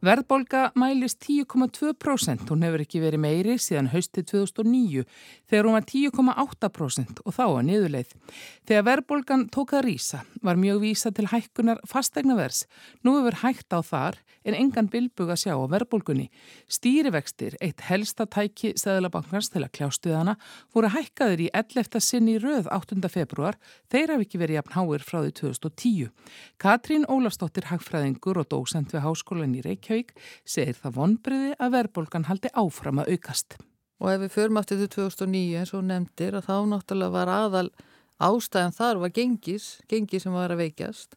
Verðbolga 0.00 0.70
mælist 0.80 1.18
10,2%, 1.26 2.46
hún 2.48 2.62
hefur 2.64 2.80
ekki 2.80 3.02
verið 3.02 3.20
meiri 3.20 3.56
síðan 3.60 3.90
haustið 3.92 4.30
2009 4.30 5.02
þegar 5.50 5.66
hún 5.68 5.76
var 5.76 5.84
10,8% 5.90 7.20
og 7.20 7.34
þá 7.36 7.42
var 7.44 7.66
niðurleið. 7.68 8.14
Þegar 8.64 8.86
verðbolgan 8.86 9.44
tók 9.52 9.74
að 9.76 9.84
rýsa 9.90 10.22
var 10.40 10.56
mjög 10.56 10.80
vísa 10.86 11.12
til 11.12 11.26
hækkunar 11.28 11.82
fastegnaverðs. 11.90 12.62
Nú 13.04 13.18
hefur 13.18 13.36
hægt 13.42 13.76
á 13.76 13.84
þar 13.84 14.16
en 14.48 14.56
engan 14.56 14.88
bilbug 14.88 15.34
að 15.34 15.42
sjá 15.42 15.52
á 15.52 15.68
verðbolgunni. 15.68 16.30
Stýrivextir, 16.64 17.58
eitt 17.60 17.84
helsta 17.90 18.24
tæki 18.24 18.72
Sæðlabankars 18.80 19.52
til 19.52 19.66
að 19.66 19.74
kljástu 19.76 20.16
hana, 20.16 20.38
voru 20.72 20.88
hækkaður 20.94 21.44
í 21.44 21.50
11. 21.52 22.00
sinni 22.00 22.38
röð 22.40 22.72
8. 22.72 23.04
februar. 23.12 23.60
Þeir 23.92 24.14
hafi 24.14 24.28
ekki 24.30 24.40
verið 24.40 24.62
jafn 24.62 24.78
háir 24.78 25.04
frá 25.04 25.20
því 25.26 25.36
2010. 25.42 26.08
Katrín 26.56 27.04
Ólafstóttir 27.04 27.68
Hagfræðingur 27.68 28.40
og 28.40 28.48
dósend 28.48 28.96
við 28.96 29.04
Háskólan 29.04 29.58
í 29.60 29.64
Reykjavík 29.66 29.89
Reykjavík 29.90 30.14
segir 30.46 30.78
það 30.78 30.96
vonbriði 30.96 31.54
að 31.58 31.74
verðbólgan 31.76 32.26
haldi 32.30 32.50
áfram 32.54 33.02
að 33.02 33.14
aukast. 33.14 33.56
Og 34.00 34.12
ef 34.14 34.20
við 34.22 34.34
förum 34.36 34.60
aftur 34.60 34.80
til 34.80 34.90
2009 34.94 35.60
eins 35.60 35.72
og 35.76 35.86
nefndir 35.86 36.36
að 36.38 36.46
þá 36.48 36.56
náttúrulega 36.70 37.16
var 37.16 37.32
aðal 37.34 37.68
ástæðan 38.20 38.76
þar 38.76 39.00
var 39.02 39.16
gengis, 39.16 39.80
gengis 39.88 40.24
sem 40.24 40.36
var 40.36 40.52
að 40.52 40.62
veikjast. 40.64 41.16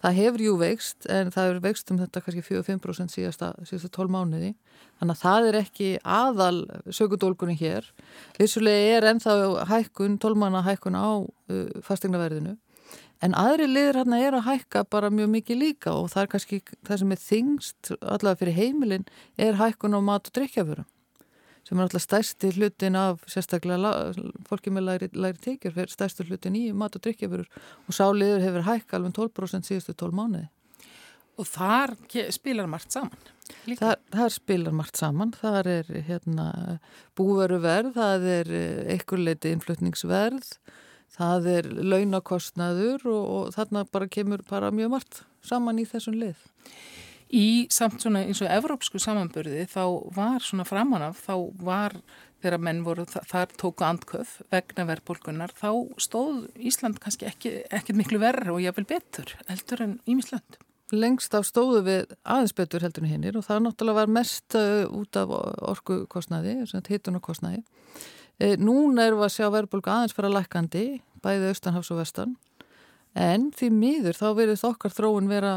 Það 0.00 0.16
hefur 0.16 0.42
jú 0.44 0.52
veikst 0.56 1.06
en 1.12 1.28
það 1.32 1.46
hefur 1.46 1.64
veikst 1.66 1.90
um 1.92 1.98
þetta 2.00 2.22
kannski 2.24 2.44
4-5% 2.46 3.12
síðasta, 3.12 3.50
síðasta 3.68 3.90
12 3.98 4.14
mánuði. 4.14 4.54
Þannig 5.00 5.16
að 5.16 5.24
það 5.24 5.48
er 5.48 5.58
ekki 5.60 5.90
aðal 6.00 6.56
sökudólkunni 6.88 7.56
hér. 7.60 7.90
Vissulega 8.38 8.96
er 8.96 9.08
ennþá 9.10 9.34
hækkun, 9.68 10.16
12 10.22 10.40
manna 10.40 10.62
hækkun 10.64 10.96
á 10.96 11.20
uh, 11.20 11.82
fastegnaverðinu 11.84 12.56
En 13.20 13.34
aðri 13.36 13.66
liður 13.68 14.00
hérna 14.00 14.20
er 14.24 14.36
að 14.38 14.46
hækka 14.46 14.86
bara 14.88 15.10
mjög 15.12 15.28
mikið 15.34 15.60
líka 15.60 15.92
og 15.92 16.08
það 16.12 16.22
er 16.22 16.30
kannski 16.34 16.60
það 16.88 17.02
sem 17.02 17.12
er 17.12 17.20
þingst 17.24 17.90
allavega 18.00 18.40
fyrir 18.40 18.56
heimilin 18.56 19.04
er 19.36 19.60
hækkun 19.60 19.96
á 19.96 20.00
mat 20.00 20.30
og 20.30 20.38
drikkjaförum 20.38 20.88
sem 21.66 21.78
er 21.78 21.84
alltaf 21.84 22.02
stærsti 22.02 22.52
hlutin 22.56 22.96
af 22.98 23.20
sérstaklega 23.28 23.92
fólki 24.48 24.72
með 24.72 24.86
læri, 24.86 25.08
læri 25.12 25.42
tekjur 25.44 25.74
fyrir 25.76 25.92
stærsti 25.92 26.26
hlutin 26.26 26.56
í 26.58 26.64
mat 26.72 26.96
og 26.96 27.04
drikkjaförur 27.04 27.46
og 27.86 27.96
sáliður 27.96 28.44
hefur 28.46 28.66
hækka 28.66 28.98
alveg 28.98 29.14
12% 29.18 29.68
síðustu 29.68 29.94
12 29.94 30.16
mánuði. 30.16 30.48
Og 31.40 31.46
þar 31.48 31.94
spilar 32.34 32.68
margt 32.68 32.92
saman? 32.92 33.28
Þar, 33.78 33.96
þar 34.12 34.34
spilar 34.34 34.74
margt 34.76 34.98
saman. 35.00 35.30
Það 35.36 35.70
er 35.72 35.92
hérna, 36.08 36.48
búveruverð, 37.16 37.94
það 37.96 38.26
er 38.34 38.52
ekkurleiti 38.96 39.54
innflutningsverð 39.54 40.50
það 41.16 41.50
er 41.56 41.68
launakostnaður 41.80 43.04
og, 43.10 43.26
og 43.36 43.52
þarna 43.56 43.84
bara 43.90 44.10
kemur 44.10 44.44
bara 44.48 44.72
mjög 44.74 44.94
margt 44.94 45.22
saman 45.46 45.80
í 45.80 45.86
þessum 45.88 46.18
lið. 46.20 46.48
Í 47.30 47.68
samt 47.70 48.02
svona 48.02 48.24
eins 48.26 48.40
og 48.42 48.50
evrópsku 48.50 48.98
samanbörði 48.98 49.62
þá 49.70 49.84
var 50.16 50.42
svona 50.42 50.66
framanaf, 50.66 51.20
þá 51.28 51.34
var 51.62 51.94
þegar 52.40 52.64
menn 52.64 52.80
voru 52.82 53.04
þar 53.06 53.52
tóku 53.60 53.86
andköf 53.86 54.40
vegna 54.50 54.86
verðbólkunar, 54.88 55.54
þá 55.54 55.70
stóð 56.00 56.48
Ísland 56.58 56.98
kannski 57.02 57.28
ekki, 57.28 57.52
ekki 57.70 57.94
miklu 57.94 58.18
verður 58.22 58.56
og 58.56 58.64
jáfnvel 58.64 58.88
betur 58.96 59.34
heldur 59.46 59.84
en 59.86 59.94
Ímislönd. 60.10 60.58
Lengst 60.90 61.36
af 61.38 61.46
stóðu 61.46 61.84
við 61.86 62.16
aðeins 62.24 62.56
betur 62.58 62.82
heldur 62.82 63.06
en 63.06 63.12
hinnir 63.12 63.38
og 63.38 63.46
það 63.46 63.62
náttúrulega 63.68 64.00
var 64.00 64.14
mest 64.16 64.56
uh, 64.58 64.88
út 64.90 65.18
af 65.20 65.30
orkukostnaði, 65.70 66.56
hittunarkostnaði. 66.88 67.62
E, 68.40 68.54
núna 68.56 69.04
erum 69.04 69.20
við 69.20 69.28
að 69.28 69.34
sjá 69.36 69.48
verðbólku 69.52 69.92
aðeins 69.92 70.16
að 70.16 70.34
lækandi, 70.36 70.84
bæðið 71.20 71.50
austanhafs 71.50 71.90
og 71.92 72.00
vestan, 72.00 72.36
en 73.12 73.50
því 73.52 73.68
miður 73.74 74.16
þá 74.16 74.28
verður 74.38 74.62
þokkar 74.62 74.94
þróun 74.96 75.28
vera 75.28 75.52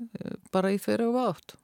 e, 0.00 0.38
bara 0.54 0.72
í 0.72 0.78
þeirra 0.80 1.10
og 1.10 1.18
átt. 1.26 1.54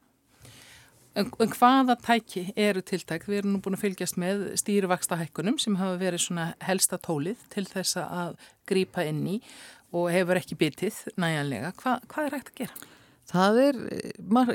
En, 1.19 1.31
en 1.43 1.55
hvaða 1.57 1.97
tæki 2.05 2.45
eru 2.55 2.83
tiltækt? 2.85 3.27
Við 3.27 3.41
erum 3.41 3.57
nú 3.57 3.63
búin 3.65 3.79
að 3.79 3.87
fylgjast 3.87 4.21
með 4.21 4.45
stýrivaksta 4.61 5.19
hækkunum 5.19 5.57
sem 5.59 5.79
hafa 5.81 5.97
verið 5.99 6.23
svona 6.27 6.53
helsta 6.63 7.01
tólið 7.01 7.41
til 7.51 7.65
þess 7.67 7.99
að 8.05 8.37
grýpa 8.69 9.07
inn 9.09 9.25
í 9.27 9.41
og 9.97 10.13
hefur 10.13 10.39
ekki 10.39 10.59
bitið 10.61 11.01
næjanlega. 11.19 11.73
Hva, 11.81 11.97
hvað 12.13 12.29
er 12.29 12.37
hægt 12.37 12.53
að 12.53 12.61
gera? 12.61 12.89
Það 13.29 13.59
er 13.61 13.79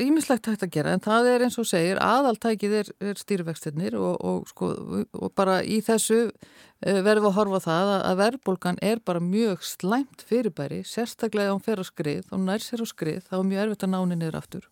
ímislegt 0.01 0.47
hægt 0.49 0.63
að 0.65 0.71
gera 0.73 0.93
en 0.95 1.01
það 1.03 1.27
er 1.29 1.43
eins 1.45 1.59
og 1.61 1.67
segir 1.69 1.99
aðaltækið 2.01 2.71
er, 2.79 2.87
er 3.05 3.19
stýrvextinnir 3.21 3.93
og, 3.99 4.15
og, 4.17 4.47
sko, 4.49 4.69
og 5.13 5.33
bara 5.37 5.59
í 5.61 5.77
þessu 5.85 6.23
eh, 6.25 7.01
verðum 7.05 7.27
við 7.27 7.29
að 7.29 7.37
horfa 7.37 7.59
það 7.67 7.91
að 7.99 8.17
verðbólgan 8.23 8.81
er 8.81 9.03
bara 9.05 9.21
mjög 9.21 9.61
slæmt 9.69 10.25
fyrirbæri, 10.25 10.81
sérstaklega 10.89 11.53
á 11.53 11.55
hún 11.55 11.61
fer 11.61 11.83
á 11.83 11.85
skrið 11.85 12.33
og 12.33 12.41
nær 12.47 12.65
sér 12.65 12.81
á 12.81 12.87
skrið 12.89 13.21
þá 13.27 13.37
er 13.37 13.47
mjög 13.51 13.63
erfitt 13.67 13.85
að 13.85 13.93
náni 13.93 14.17
niður 14.17 14.41
aftur. 14.41 14.67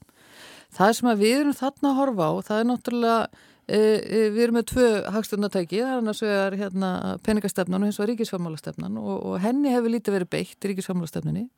Það 0.74 0.98
sem 0.98 1.14
við 1.22 1.38
erum 1.38 1.58
þarna 1.62 1.92
að 1.92 1.98
horfa 2.02 2.26
á 2.26 2.34
það 2.48 2.64
er 2.64 2.70
náttúrulega, 2.72 3.46
e, 3.68 3.78
e, 3.78 4.26
við 4.34 4.44
erum 4.48 4.58
með 4.58 4.70
tvö 4.72 4.92
hagstundatæki, 5.14 5.84
það 5.84 5.94
er 5.94 6.02
annars 6.02 6.26
vegar 6.26 6.58
hérna, 6.58 6.92
peningastefnan 7.22 7.84
og 7.84 7.92
hins 7.92 8.02
vegar 8.02 8.16
ríkisfjármálastefnan 8.16 8.98
og, 8.98 9.18
og 9.30 9.42
henni 9.46 9.76
hefur 9.76 9.94
lítið 9.94 10.18
verið 10.18 10.32
beitt 10.40 10.72
ríkisfjármálastefninni 10.72 11.50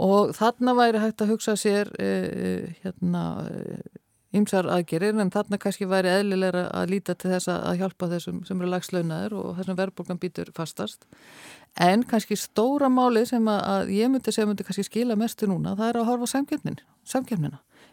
og 0.00 0.32
þarna 0.36 0.76
væri 0.78 1.02
hægt 1.02 1.24
að 1.24 1.34
hugsa 1.34 1.56
sér 1.58 1.90
uh, 1.98 2.70
hérna 2.84 3.24
ymsar 4.32 4.68
aðgerir 4.72 5.18
en 5.20 5.30
þarna 5.32 5.58
kannski 5.60 5.86
væri 5.88 6.08
eðlilega 6.08 6.64
að 6.72 6.94
líta 6.94 7.14
til 7.18 7.34
þess 7.34 7.50
að 7.52 7.82
hjálpa 7.82 8.08
þessum 8.14 8.38
sem 8.48 8.60
eru 8.60 8.70
lagslaunaður 8.72 9.34
og 9.40 9.58
þessum 9.58 9.78
verðbólgan 9.80 10.20
býtur 10.22 10.48
fastast. 10.56 11.04
En 11.80 12.04
kannski 12.08 12.38
stóra 12.40 12.88
máli 12.92 13.26
sem 13.28 13.48
að, 13.48 13.92
ég 13.92 14.08
myndi 14.12 14.32
segja 14.32 14.48
myndi 14.48 14.64
kannski 14.64 14.86
skila 14.88 15.18
mestu 15.20 15.48
núna 15.50 15.76
það 15.76 15.90
er 15.90 16.00
að 16.00 16.08
horfa 16.08 16.30
samkjöfnin, 16.32 16.80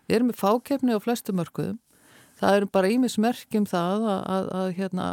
við 0.08 0.16
erum 0.16 0.32
með 0.32 0.40
fákjöfni 0.40 0.96
á 0.96 1.00
flestu 1.04 1.36
mörkuðum. 1.36 1.80
Það 2.40 2.56
eru 2.56 2.70
bara 2.72 2.92
ímismerkjum 2.96 3.66
það 3.68 4.08
að, 4.08 4.22
að, 4.36 4.50
að 4.62 4.70
hérna 4.80 5.08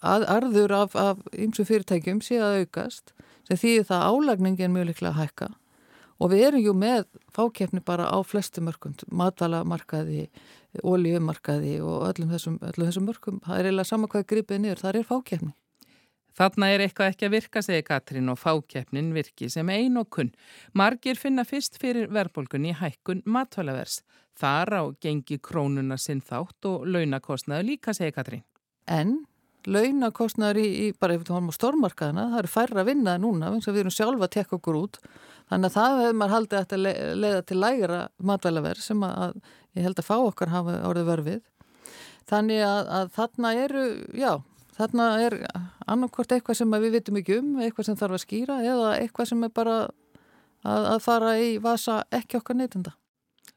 að 0.00 0.28
arður 0.36 0.76
af, 0.82 0.96
af 0.96 1.24
ymsum 1.32 1.68
fyrirtækjum 1.68 2.22
sé 2.24 2.38
að 2.42 2.62
aukast 2.62 3.12
sem 3.48 3.58
þýðir 3.58 3.88
það 3.90 4.06
álagningin 4.12 4.74
mjög 4.74 4.90
liklega 4.92 5.12
að 5.14 5.20
hækka 5.22 5.48
og 6.22 6.30
við 6.30 6.44
erum 6.48 6.62
jú 6.62 6.74
með 6.78 7.06
fákeppni 7.34 7.82
bara 7.84 8.06
á 8.06 8.18
flestu 8.22 8.62
mörgum, 8.62 8.94
matvalamarkaði, 9.10 10.28
ólíumarkaði 10.86 11.80
og 11.82 12.06
öllum 12.12 12.30
þessum, 12.30 12.60
öllum 12.62 12.88
þessum 12.88 13.08
mörgum. 13.08 13.40
Það 13.42 13.58
er 13.58 13.68
eiginlega 13.68 13.90
sama 13.90 14.10
hvað 14.12 14.28
gripið 14.30 14.62
niður, 14.62 14.82
það 14.82 15.00
er 15.00 15.08
fákeppni. 15.08 15.52
Þarna 16.32 16.68
er 16.72 16.80
eitthvað 16.80 17.10
ekki 17.10 17.26
að 17.26 17.34
virka, 17.34 17.60
segir 17.60 17.82
Katrín 17.84 18.32
og 18.32 18.38
fákeppnin 18.40 19.10
virki 19.12 19.50
sem 19.52 19.68
ein 19.68 19.98
og 20.00 20.08
kunn. 20.14 20.30
Margir 20.72 21.18
finna 21.20 21.44
fyrst 21.44 21.76
fyrir 21.80 22.08
verðbólgun 22.14 22.70
í 22.70 22.72
hækkun 22.78 23.20
matvælavers. 23.28 24.00
Þar 24.40 24.72
á 24.72 24.82
gengi 25.02 25.36
krónuna 25.44 25.98
sinn 26.00 26.22
þátt 26.24 26.70
og 26.70 26.86
launakostnaðu 26.88 27.74
líka, 27.74 27.92
segir 27.92 28.16
Katrín. 28.16 28.46
En 28.88 29.26
launakostnaður 29.68 30.62
í, 30.62 30.68
í 30.84 30.86
bara 30.98 31.16
ef 31.16 31.22
við 31.22 31.34
horfum 31.34 31.52
á 31.52 31.58
stormarkaðina, 31.58 32.28
það 32.32 32.42
eru 32.42 32.52
færra 32.52 32.86
vinnaði 32.88 33.22
núna 33.22 33.52
eins 33.52 33.68
og 33.68 33.76
við 33.76 33.84
erum 33.84 33.94
sjálfa 33.94 34.28
að 34.28 34.34
tekka 34.36 34.58
okkur 34.58 34.78
út. 34.80 34.98
Þannig 35.52 35.68
að 35.68 35.76
það 35.76 36.02
hefur 36.02 36.18
maður 36.18 36.34
haldið 36.36 36.58
að 36.62 36.82
le 36.82 36.92
leiða 37.22 37.42
til 37.46 37.58
lægra 37.60 38.02
matvælaverð 38.30 38.84
sem 38.84 39.02
að, 39.06 39.16
að 39.26 39.56
ég 39.76 39.86
held 39.88 40.00
að 40.00 40.08
fá 40.08 40.14
okkar 40.18 40.52
hafa 40.52 40.78
orðið 40.88 41.10
verfið 41.10 41.42
þannig 42.30 42.62
að, 42.66 42.90
að 42.98 43.12
þarna 43.16 43.52
eru 43.64 43.84
já, 44.16 44.32
þarna 44.76 45.08
er 45.26 45.38
annarkort 45.90 46.32
eitthvað 46.34 46.60
sem 46.60 46.78
við 46.78 46.96
vitum 46.98 47.20
ekki 47.20 47.38
um 47.40 47.52
eitthvað 47.62 47.88
sem 47.88 47.98
þarf 48.00 48.18
að 48.18 48.24
skýra 48.26 48.58
eða 48.64 48.96
eitthvað 49.00 49.32
sem 49.32 49.46
er 49.46 49.54
bara 49.54 49.78
að, 50.62 50.88
að 50.94 50.98
fara 51.04 51.36
í 51.42 51.54
vasa 51.62 52.02
ekki 52.14 52.40
okkar 52.40 52.58
neytunda 52.60 52.94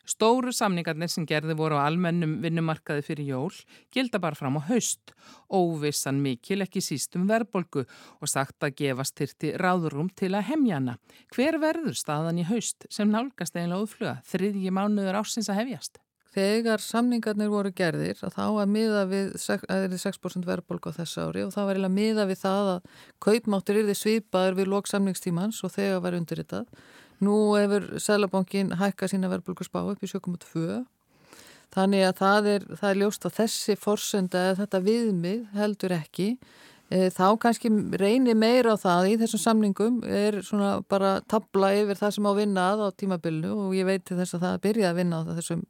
Stóru 0.06 0.54
samningarnir 0.54 1.10
sem 1.10 1.26
gerði 1.26 1.56
voru 1.58 1.80
á 1.82 1.86
almennum 1.88 2.38
vinnumarkaði 2.44 3.02
fyrir 3.06 3.30
jól 3.34 3.56
gilda 3.94 4.22
bara 4.22 4.38
fram 4.38 4.60
á 4.60 4.62
haust. 4.70 5.16
Óvissan 5.50 6.22
mikil 6.22 6.62
ekki 6.66 6.84
sístum 6.86 7.26
verbolgu 7.30 7.86
og 8.22 8.30
sagt 8.30 8.64
að 8.66 8.78
gefa 8.84 9.06
styrti 9.08 9.56
ráðurum 9.58 10.12
til 10.14 10.34
að 10.38 10.52
hemjana. 10.52 10.98
Hver 11.34 11.60
verður 11.62 11.98
staðan 11.98 12.42
í 12.42 12.48
haust 12.50 12.86
sem 12.90 13.10
nálgast 13.10 13.58
eiginlega 13.58 13.82
útfluga 13.86 14.18
þriðji 14.30 14.74
mánuður 14.74 15.22
ásins 15.24 15.50
að 15.50 15.64
hefjast? 15.64 16.02
Þegar 16.36 16.82
samningarnir 16.84 17.48
voru 17.48 17.70
gerðir 17.72 18.20
að 18.28 18.34
þá 18.36 18.46
að 18.60 18.72
miða 18.74 19.04
við, 19.08 19.30
að 19.72 19.86
er 19.86 19.94
6% 20.02 20.44
verðbólk 20.44 20.90
á 20.92 20.98
þessu 20.98 21.24
ári 21.24 21.46
og 21.46 21.54
það 21.56 21.70
var 21.70 21.78
eiginlega 21.78 21.96
miða 21.96 22.26
við 22.28 22.42
það 22.42 22.72
að 22.74 22.90
kaupmáttur 23.24 23.80
er 23.80 23.88
þið 23.88 24.00
svipaður 24.02 24.58
við 24.58 24.70
lóksamningstímans 24.74 25.62
og 25.64 25.72
þegar 25.78 26.04
var 26.04 26.18
undirritað 26.20 26.84
Nú 27.24 27.55
hefur 27.55 27.95
Sælabankin 28.01 28.74
hækka 28.75 29.07
sína 29.07 29.29
verðbólkuspá 29.31 29.86
upp 29.88 30.03
í 30.03 30.10
7,2 30.10 30.84
þannig 31.75 32.05
að 32.07 32.15
það 32.19 32.48
er, 32.51 32.65
það 32.79 32.89
er 32.89 33.00
ljóst 33.01 33.27
að 33.27 33.36
þessi 33.39 33.75
forsenda 33.79 34.41
eða 34.50 34.57
þetta 34.62 34.81
viðmið 34.86 35.43
heldur 35.55 35.95
ekki. 35.95 36.27
E, 36.91 37.07
þá 37.15 37.27
kannski 37.41 37.72
reynir 38.00 38.38
meira 38.38 38.75
á 38.75 38.77
það 38.77 39.10
í 39.10 39.15
þessum 39.24 39.41
samningum 39.41 40.01
er 40.05 40.41
svona 40.45 40.75
bara 40.91 41.17
tabla 41.31 41.72
yfir 41.79 42.00
það 42.00 42.13
sem 42.17 42.27
á 42.29 42.34
vinnað 42.38 42.84
á 42.84 42.88
tímabilnu 43.00 43.53
og 43.55 43.74
ég 43.77 43.88
veit 43.88 44.05
til 44.05 44.19
þess 44.19 44.38
að 44.38 44.45
það 44.45 44.62
byrja 44.67 44.91
að 44.91 45.00
vinna 45.00 45.24
á 45.24 45.29
þessum 45.39 45.63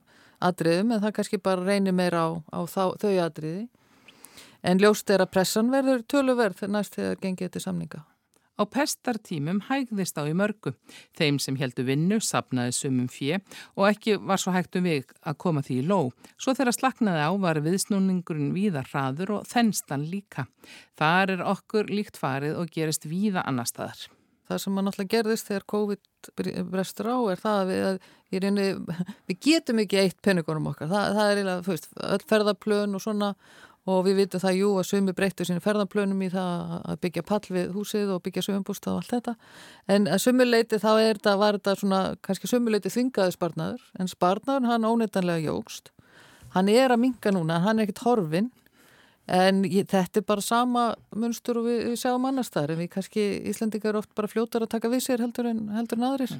atriðum 0.49 0.91
en 0.91 1.05
það 1.05 1.15
kannski 1.19 1.41
bara 1.45 1.69
reynir 1.69 1.95
meira 1.95 2.25
á, 2.25 2.29
á 2.51 2.59
þá, 2.67 2.83
þau 2.99 3.13
atriði. 3.29 3.67
En 4.65 4.81
ljóst 4.81 5.09
er 5.13 5.21
að 5.21 5.31
pressan 5.31 5.69
verður 5.71 6.03
töluverð 6.09 6.65
næst 6.73 6.97
þegar 6.97 7.21
gengið 7.21 7.53
til 7.53 7.63
samninga 7.63 8.03
Á 8.55 8.63
pestartímum 8.63 9.59
hægðist 9.67 10.15
á 10.15 10.23
í 10.23 10.33
mörgu. 10.37 10.71
Þeim 11.17 11.39
sem 11.43 11.57
heldu 11.59 11.83
vinnu 11.87 12.21
sapnaði 12.23 12.75
sumum 12.77 13.09
fjö 13.11 13.41
og 13.75 13.89
ekki 13.89 14.15
var 14.23 14.39
svo 14.39 14.53
hægt 14.55 14.77
um 14.79 14.87
við 14.87 15.11
að 15.27 15.39
koma 15.43 15.63
því 15.65 15.79
í 15.81 15.87
ló. 15.89 15.99
Svo 16.39 16.55
þegar 16.55 16.77
slaknaði 16.77 17.25
á 17.27 17.31
var 17.45 17.59
viðsnúningurinn 17.65 18.53
víða 18.55 18.85
hraður 18.87 19.39
og 19.39 19.49
þenstan 19.51 20.07
líka. 20.07 20.47
Þar 20.95 21.35
er 21.35 21.47
okkur 21.51 21.91
líkt 21.91 22.19
farið 22.21 22.61
og 22.61 22.71
gerist 22.71 23.09
víða 23.11 23.43
annar 23.43 23.67
staðar. 23.67 24.07
Það 24.45 24.61
sem 24.61 24.75
maður 24.75 24.85
náttúrulega 24.87 25.13
gerðist 25.15 25.47
þegar 25.49 25.63
COVID 25.73 26.29
brestur 26.69 27.07
á 27.09 27.17
er 27.33 27.39
það 27.41 27.59
að 27.59 27.69
við, 27.71 28.43
reyni, 28.43 28.65
við 29.29 29.39
getum 29.47 29.81
ekki 29.81 30.01
eitt 30.03 30.19
penningunum 30.25 30.69
okkar. 30.71 30.91
Það, 30.91 31.07
það 31.17 31.31
er 31.31 31.39
eiginlega, 31.41 32.19
ferðarplön 32.29 32.97
og 32.97 33.03
svona 33.03 33.31
og 33.85 34.01
við 34.07 34.19
vitum 34.21 34.41
það, 34.41 34.57
jú, 34.59 34.69
að 34.79 34.87
sumi 34.89 35.15
breyttu 35.17 35.45
sín 35.45 35.61
ferðarplönum 35.61 36.23
í 36.25 36.29
það 36.33 36.75
að 36.81 36.99
byggja 37.05 37.25
pall 37.29 37.41
við 37.47 37.73
húsið 37.75 38.13
og 38.15 38.23
byggja 38.25 38.45
sömumbústað 38.47 38.95
og 38.95 39.03
allt 39.03 39.13
þetta. 39.13 39.35
En 39.95 40.09
að 40.09 40.23
sumuleiti 40.25 40.81
þá 40.81 40.91
er 40.93 41.19
þetta, 41.19 41.35
var 41.41 41.59
þetta 41.59 41.75
svona, 41.81 42.01
kannski 42.25 42.49
sumuleiti 42.49 42.93
þvingaði 42.93 43.37
sparnaður, 43.37 43.87
en 43.99 44.11
sparnaður 44.11 44.69
hann 44.71 44.89
óneitanlega 44.89 45.51
jógst. 45.51 45.91
Hann 46.57 46.71
er 46.71 46.93
að 46.95 47.03
minga 47.03 47.35
núna, 47.35 47.61
hann 47.61 47.79
er 47.79 47.85
ekkit 47.85 48.05
horfinn 48.07 48.53
En 49.25 49.63
ég, 49.65 49.87
þetta 49.89 50.21
er 50.21 50.25
bara 50.27 50.43
sama 50.43 50.83
munstur 51.17 51.57
og 51.57 51.65
við, 51.65 51.79
við 51.89 52.01
sjáum 52.03 52.27
annars 52.29 52.51
þar 52.53 52.75
en 52.75 52.83
við 52.83 52.91
kannski 52.93 53.23
Íslandingar 53.49 53.97
oft 53.97 54.11
bara 54.17 54.29
fljótar 54.29 54.65
að 54.65 54.75
taka 54.75 54.91
við 54.91 55.01
sér 55.07 55.23
heldur 55.25 55.49
en, 55.49 55.63
heldur 55.73 55.97
en 55.97 56.09
aðrir. 56.11 56.35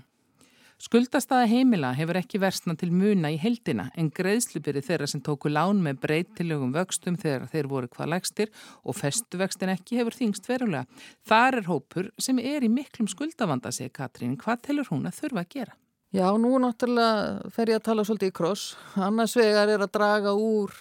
Skuldastæða 0.76 1.46
heimila 1.48 1.94
hefur 1.96 2.18
ekki 2.20 2.40
versna 2.44 2.74
til 2.76 2.90
muna 2.92 3.30
í 3.32 3.38
heldina 3.40 3.86
en 3.96 4.10
greiðslubyrði 4.12 4.82
þeirra 4.84 5.08
sem 5.08 5.22
tóku 5.24 5.48
lán 5.48 5.80
með 5.84 6.02
breytilögum 6.04 6.74
vöxtum 6.76 7.16
þegar 7.22 7.46
þeir 7.54 7.70
voru 7.72 7.88
hvað 7.94 8.12
lægstir 8.12 8.52
og 8.84 8.98
festuvextin 9.00 9.72
ekki 9.72 10.02
hefur 10.02 10.18
þingst 10.18 10.50
verulega. 10.52 10.84
Þar 11.24 11.62
er 11.62 11.70
hópur 11.70 12.10
sem 12.20 12.42
er 12.44 12.68
í 12.68 12.70
miklum 12.70 13.08
skuldavanda, 13.08 13.72
segir 13.72 13.94
Katrín. 13.96 14.36
Hvað 14.42 14.66
telur 14.68 14.92
hún 14.92 15.08
að 15.08 15.22
þurfa 15.22 15.46
að 15.46 15.54
gera? 15.56 15.78
Já, 16.16 16.28
nú 16.40 16.52
náttúrulega 16.60 17.54
fer 17.56 17.72
ég 17.72 17.80
að 17.80 17.88
tala 17.88 18.06
svolítið 18.08 18.34
í 18.34 18.36
kross. 18.36 18.68
Annars 19.00 19.38
vegar 19.40 19.72
er 19.72 19.88
að 19.88 19.96
draga 19.96 20.36
úr 20.36 20.76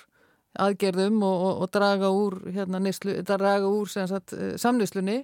aðgerðum 0.65 1.23
og, 1.23 1.39
og, 1.39 1.63
og 1.63 1.71
draga 1.75 2.11
úr, 2.15 2.41
hérna, 2.55 2.83
draga 3.23 3.71
úr 3.71 3.91
sagt, 3.91 4.35
eh, 4.35 4.55
samnýslunni 4.59 5.23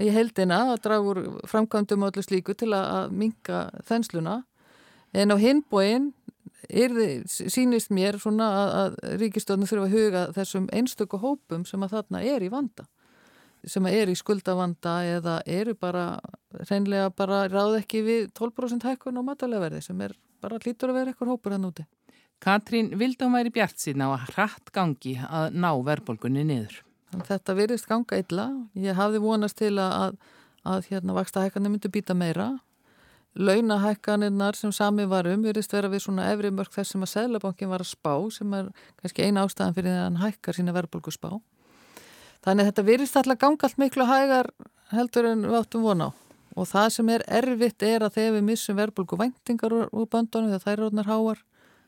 í 0.00 0.10
heldina, 0.14 0.60
að 0.72 0.82
draga 0.86 1.12
úr 1.12 1.22
framkvæmdum 1.50 2.06
öllu 2.08 2.24
slíku 2.24 2.56
til 2.58 2.72
að, 2.72 2.86
að 2.98 3.16
minka 3.22 3.62
þensluna. 3.88 4.40
En 5.14 5.30
á 5.30 5.36
hinbóin 5.38 6.12
sínist 6.64 7.92
mér 7.92 8.18
svona 8.18 8.48
að, 8.48 8.74
að 8.80 9.16
ríkistofnum 9.20 9.68
þurfa 9.68 9.86
að 9.86 9.94
huga 9.94 10.26
þessum 10.34 10.68
einstöku 10.72 11.20
hópum 11.20 11.66
sem 11.68 11.82
að 11.84 11.98
þarna 11.98 12.22
er 12.24 12.46
í 12.46 12.50
vanda 12.52 12.86
sem 13.70 13.86
að 13.88 13.98
er 13.98 14.12
í 14.12 14.16
skuldavanda 14.18 14.94
eða 15.08 15.34
eru 15.48 15.74
bara 15.78 16.04
reynlega 16.68 17.10
bara 17.16 17.44
ráð 17.48 17.78
ekki 17.80 18.02
við 18.04 18.24
12% 18.36 18.86
hækkun 18.90 19.20
og 19.20 19.28
matalega 19.28 19.64
verði 19.66 19.82
sem 19.86 20.00
er 20.04 20.16
bara 20.44 20.60
hlítur 20.60 20.92
að 20.92 20.98
vera 21.00 21.12
eitthvað 21.12 21.32
hópur 21.32 21.54
hann 21.56 21.68
úti. 21.70 21.86
Katrín 22.44 22.92
væri 22.98 23.52
bjart 23.54 23.80
sína 23.80 24.10
á 24.12 24.16
að 24.18 24.26
hratt 24.34 24.72
gangi 24.74 25.16
að 25.16 25.56
ná 25.56 25.70
verðbólgunni 25.86 26.44
niður. 26.44 26.82
Þetta 27.22 27.54
virðist 27.54 27.86
ganga 27.88 28.18
illa. 28.18 28.46
Ég 28.74 28.96
hafði 28.98 29.20
vonast 29.22 29.58
til 29.60 29.76
að, 29.78 30.16
að 30.66 30.88
hérna, 30.90 31.14
vaksta 31.16 31.44
hækkanir 31.44 31.74
myndi 31.74 31.90
býta 31.92 32.16
meira. 32.18 32.56
Launahækkanirnar 33.34 34.54
sem 34.54 34.70
sami 34.72 35.06
varum 35.10 35.42
virðist 35.42 35.72
vera 35.74 35.90
við 35.90 36.04
svona 36.04 36.28
efri 36.30 36.52
mörg 36.54 36.70
þess 36.74 36.94
sem 36.94 37.02
að 37.02 37.10
Sælabankin 37.12 37.70
var 37.70 37.82
að 37.82 37.90
spá 37.90 38.12
sem 38.30 38.52
er 38.54 38.68
kannski 39.00 39.26
eina 39.26 39.42
ástæðan 39.42 39.74
fyrir 39.74 39.90
að 39.90 40.04
hann 40.04 40.20
hækkar 40.22 40.58
sína 40.58 40.74
verðbólgu 40.76 41.14
spá. 41.14 41.32
Þannig 42.44 42.62
að 42.62 42.68
þetta 42.70 42.84
virðist 42.90 43.18
alltaf 43.18 43.40
ganga 43.42 43.66
allt 43.66 43.80
miklu 43.82 44.06
hægar 44.06 44.50
heldur 44.92 45.30
en 45.32 45.42
við 45.48 45.58
áttum 45.58 45.82
vona 45.82 46.10
á. 46.10 46.16
Og 46.54 46.68
það 46.70 46.88
sem 46.94 47.10
er 47.10 47.24
erfitt 47.40 47.82
er 47.82 48.04
að 48.06 48.14
þegar 48.20 48.36
við 48.36 48.46
missum 48.52 48.78
verðbólgu 48.78 49.18
væntingar 49.18 49.74
úr, 49.74 50.06
böndunum 50.06 50.52
þegar 50.52 50.66
þær 50.68 50.84
orðnar 50.86 51.10
háar 51.10 51.42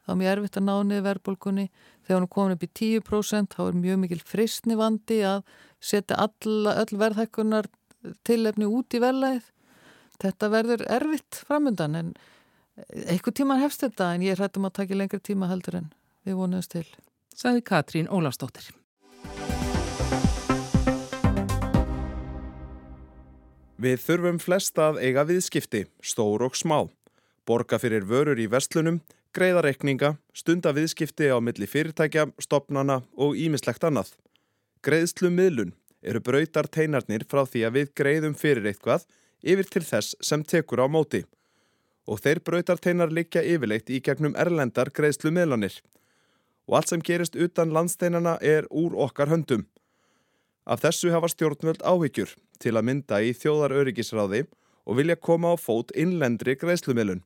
þá 0.06 0.12
er 0.12 0.20
mjög 0.20 0.32
erfitt 0.32 0.58
að 0.60 0.66
ná 0.68 0.75
niður 0.86 1.04
verðbólkunni. 1.08 1.66
Þegar 2.06 2.16
hún 2.20 2.26
er 2.28 2.32
komin 2.36 2.54
upp 2.54 2.64
í 2.66 2.70
10% 2.80 3.56
þá 3.56 3.62
er 3.66 3.80
mjög 3.82 3.98
mikil 4.04 4.20
fristni 4.22 4.78
vandi 4.78 5.18
að 5.26 5.42
setja 5.83 6.20
alla, 6.22 6.76
öll 6.85 7.00
verðhækkunar 7.02 7.68
tilefni 8.26 8.70
út 8.70 8.94
í 8.94 9.02
verðlæð. 9.02 9.50
Þetta 10.22 10.52
verður 10.54 10.87
erfitt 10.96 11.42
framöndan 11.42 11.98
en 11.98 12.14
eitthvað 13.07 13.40
tíma 13.42 13.59
hefst 13.61 13.83
þetta 13.85 14.14
en 14.14 14.24
ég 14.24 14.40
hættum 14.40 14.68
að 14.68 14.78
taka 14.81 14.96
lengri 14.96 15.20
tíma 15.20 15.50
heldur 15.50 15.81
en 15.83 15.92
við 16.24 16.38
vonuðum 16.38 16.70
til. 16.72 16.87
Saði 17.37 17.66
Katrín 17.66 18.09
Ólafstóttir. 18.09 18.70
Við 23.76 23.98
þurfum 24.00 24.38
flest 24.40 24.78
að 24.81 25.02
eiga 25.04 25.26
viðskipti, 25.28 25.83
stór 26.00 26.46
og 26.46 26.54
smá. 26.57 26.87
Borga 27.46 27.76
fyrir 27.78 28.07
vörur 28.09 28.40
í 28.40 28.46
vestlunum, 28.48 29.02
greiða 29.37 29.62
rekninga, 29.66 30.14
stunda 30.33 30.72
viðskipti 30.72 31.29
á 31.29 31.37
milli 31.44 31.68
fyrirtækja, 31.68 32.31
stopnana 32.40 33.03
og 33.20 33.37
ímislegt 33.37 33.85
annað. 33.85 34.14
Greiðslu 34.87 35.29
miðlun 35.33 35.75
eru 36.07 36.22
brautar 36.25 36.68
teinarnir 36.72 37.27
frá 37.29 37.42
því 37.44 37.64
að 37.66 37.77
við 37.77 37.92
greiðum 38.01 38.37
fyrir 38.38 38.68
eitthvað 38.70 39.05
yfir 39.42 39.68
til 39.72 39.85
þess 39.85 40.16
sem 40.25 40.44
tekur 40.44 40.85
á 40.85 40.87
móti. 40.88 41.25
Og 42.07 42.22
þeir 42.22 42.40
brautar 42.46 42.81
teinar 42.81 43.12
likja 43.12 43.42
yfirleitt 43.42 43.90
í 43.90 44.01
gegnum 44.01 44.37
erlendar 44.38 44.92
greiðslu 44.94 45.33
miðlanir. 45.35 45.75
Og 46.66 46.79
allt 46.79 46.92
sem 46.92 47.03
gerist 47.03 47.37
utan 47.37 47.75
landsteinana 47.75 48.38
er 48.40 48.66
úr 48.70 48.96
okkar 49.07 49.31
höndum. 49.31 49.66
Af 50.66 50.83
þessu 50.83 51.12
hafa 51.14 51.31
stjórnvöld 51.31 51.83
áhyggjur 51.83 52.33
til 52.62 52.75
að 52.75 52.88
mynda 52.88 53.20
í 53.22 53.35
þjóðar 53.37 53.75
öryggisráði 53.83 54.46
og 54.87 55.01
vilja 55.01 55.18
koma 55.18 55.53
á 55.53 55.57
fót 55.59 55.92
innlendri 55.94 56.57
greiðslumiðlun. 56.59 57.22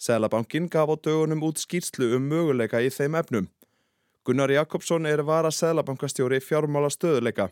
Sælabankin 0.00 0.70
gaf 0.72 0.88
á 0.88 0.96
dögunum 0.96 1.42
út 1.44 1.58
skýrslu 1.60 2.14
um 2.16 2.24
möguleika 2.24 2.80
í 2.80 2.88
þeim 2.88 3.18
efnum. 3.20 3.48
Gunnar 4.24 4.48
Jakobsson 4.48 5.04
er 5.04 5.20
vara 5.28 5.50
Sælabankastjóri 5.52 6.38
fjármála 6.40 6.88
stöðuleika. 6.88 7.50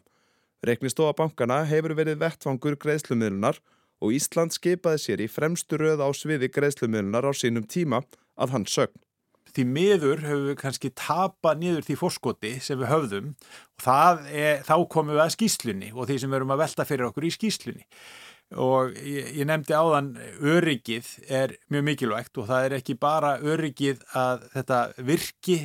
Reknistofa 0.65 1.13
bankana 1.19 1.59
hefur 1.69 1.93
verið 1.99 2.23
vettfangur 2.23 2.79
greiðslumiðlunar 2.81 3.59
og 4.01 4.15
Ísland 4.17 4.57
skipaði 4.57 5.03
sér 5.03 5.21
í 5.21 5.29
fremstu 5.29 5.77
röð 5.77 6.01
á 6.01 6.09
sviði 6.17 6.49
greiðslumiðlunar 6.55 7.29
á 7.29 7.33
sínum 7.37 7.67
tíma 7.69 8.01
að 8.41 8.57
hann 8.57 8.65
sögn. 8.65 8.97
Því 9.53 9.65
miður 9.69 10.25
höfum 10.25 10.49
við 10.49 10.57
kannski 10.63 10.93
tapað 10.97 11.61
niður 11.61 11.85
því 11.85 11.99
fórskoti 12.01 12.55
sem 12.65 12.81
við 12.81 12.93
höfðum 12.95 13.29
og 13.85 14.25
er, 14.33 14.65
þá 14.65 14.77
komum 14.89 15.17
við 15.17 15.25
að 15.25 15.35
skýslunni 15.37 15.93
og 15.93 16.09
því 16.09 16.19
sem 16.23 16.33
við 16.33 16.41
erum 16.41 16.57
að 16.57 16.63
velta 16.65 16.89
fyrir 16.89 17.09
okkur 17.11 17.29
í 17.29 17.33
skýslunni 17.37 17.85
og 18.57 18.95
ég, 18.97 19.27
ég 19.37 19.47
nefndi 19.49 19.75
áðan 19.77 20.15
öryggið 20.41 21.09
er 21.29 21.53
mjög 21.69 21.85
mikilvægt 21.85 22.39
og 22.41 22.47
það 22.49 22.65
er 22.65 22.75
ekki 22.79 22.95
bara 23.01 23.35
öryggið 23.45 24.01
að 24.17 24.47
þetta 24.55 24.79
virki 25.05 25.57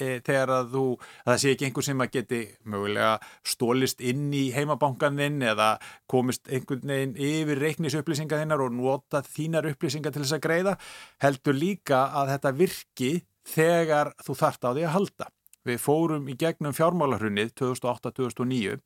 e, 0.00 0.08
þegar 0.26 0.54
að 0.56 0.72
þú, 0.74 0.84
að 1.22 1.30
það 1.30 1.40
sé 1.44 1.52
ekki 1.54 1.68
einhver 1.68 1.86
sem 1.86 2.02
að 2.02 2.12
geti 2.16 2.40
mögulega 2.74 3.12
stólist 3.46 4.02
inn 4.02 4.26
í 4.34 4.44
heimabankaninn 4.56 5.38
eða 5.52 5.68
komist 6.10 6.50
einhvern 6.50 6.94
veginn 6.94 7.14
yfir 7.30 7.62
reiknisupplýsingar 7.62 8.42
þinnar 8.42 8.66
og 8.66 8.74
nota 8.74 9.22
þínar 9.22 9.70
upplýsingar 9.70 10.14
til 10.14 10.24
þess 10.24 10.38
að 10.40 10.46
greiða 10.48 10.78
heldur 11.22 11.58
líka 11.58 12.08
að 12.10 12.34
þetta 12.34 12.56
virki 12.58 13.12
þegar 13.52 14.16
þú 14.22 14.38
þart 14.38 14.66
á 14.66 14.70
því 14.72 14.86
að 14.88 14.94
halda. 14.96 15.30
Við 15.62 15.78
fórum 15.78 16.24
í 16.26 16.34
gegnum 16.34 16.74
fjármálarhunnið 16.74 17.52
2008-2009 17.60 18.80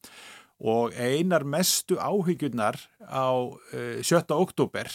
og 0.60 0.94
einar 0.96 1.44
mestu 1.44 1.98
áhyggjurnar 2.00 2.78
á 3.04 3.28
uh, 3.34 3.98
7. 4.02 4.24
oktober 4.30 4.88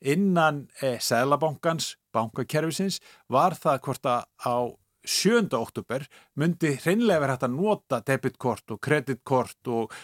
innan 0.00 0.66
uh, 0.82 0.96
Sælabankans, 1.02 1.96
bankakerfisins, 2.14 3.00
var 3.28 3.58
það 3.58 3.82
hvort 3.86 4.06
að 4.06 4.22
á 4.46 4.56
7. 5.00 5.48
oktober 5.56 6.04
myndi 6.36 6.74
hreinlega 6.82 7.22
verið 7.22 7.34
hægt 7.34 7.46
að 7.46 7.54
nota 7.56 8.00
debitkort 8.04 8.74
og 8.74 8.80
kreditkort 8.84 9.70
og 9.72 9.94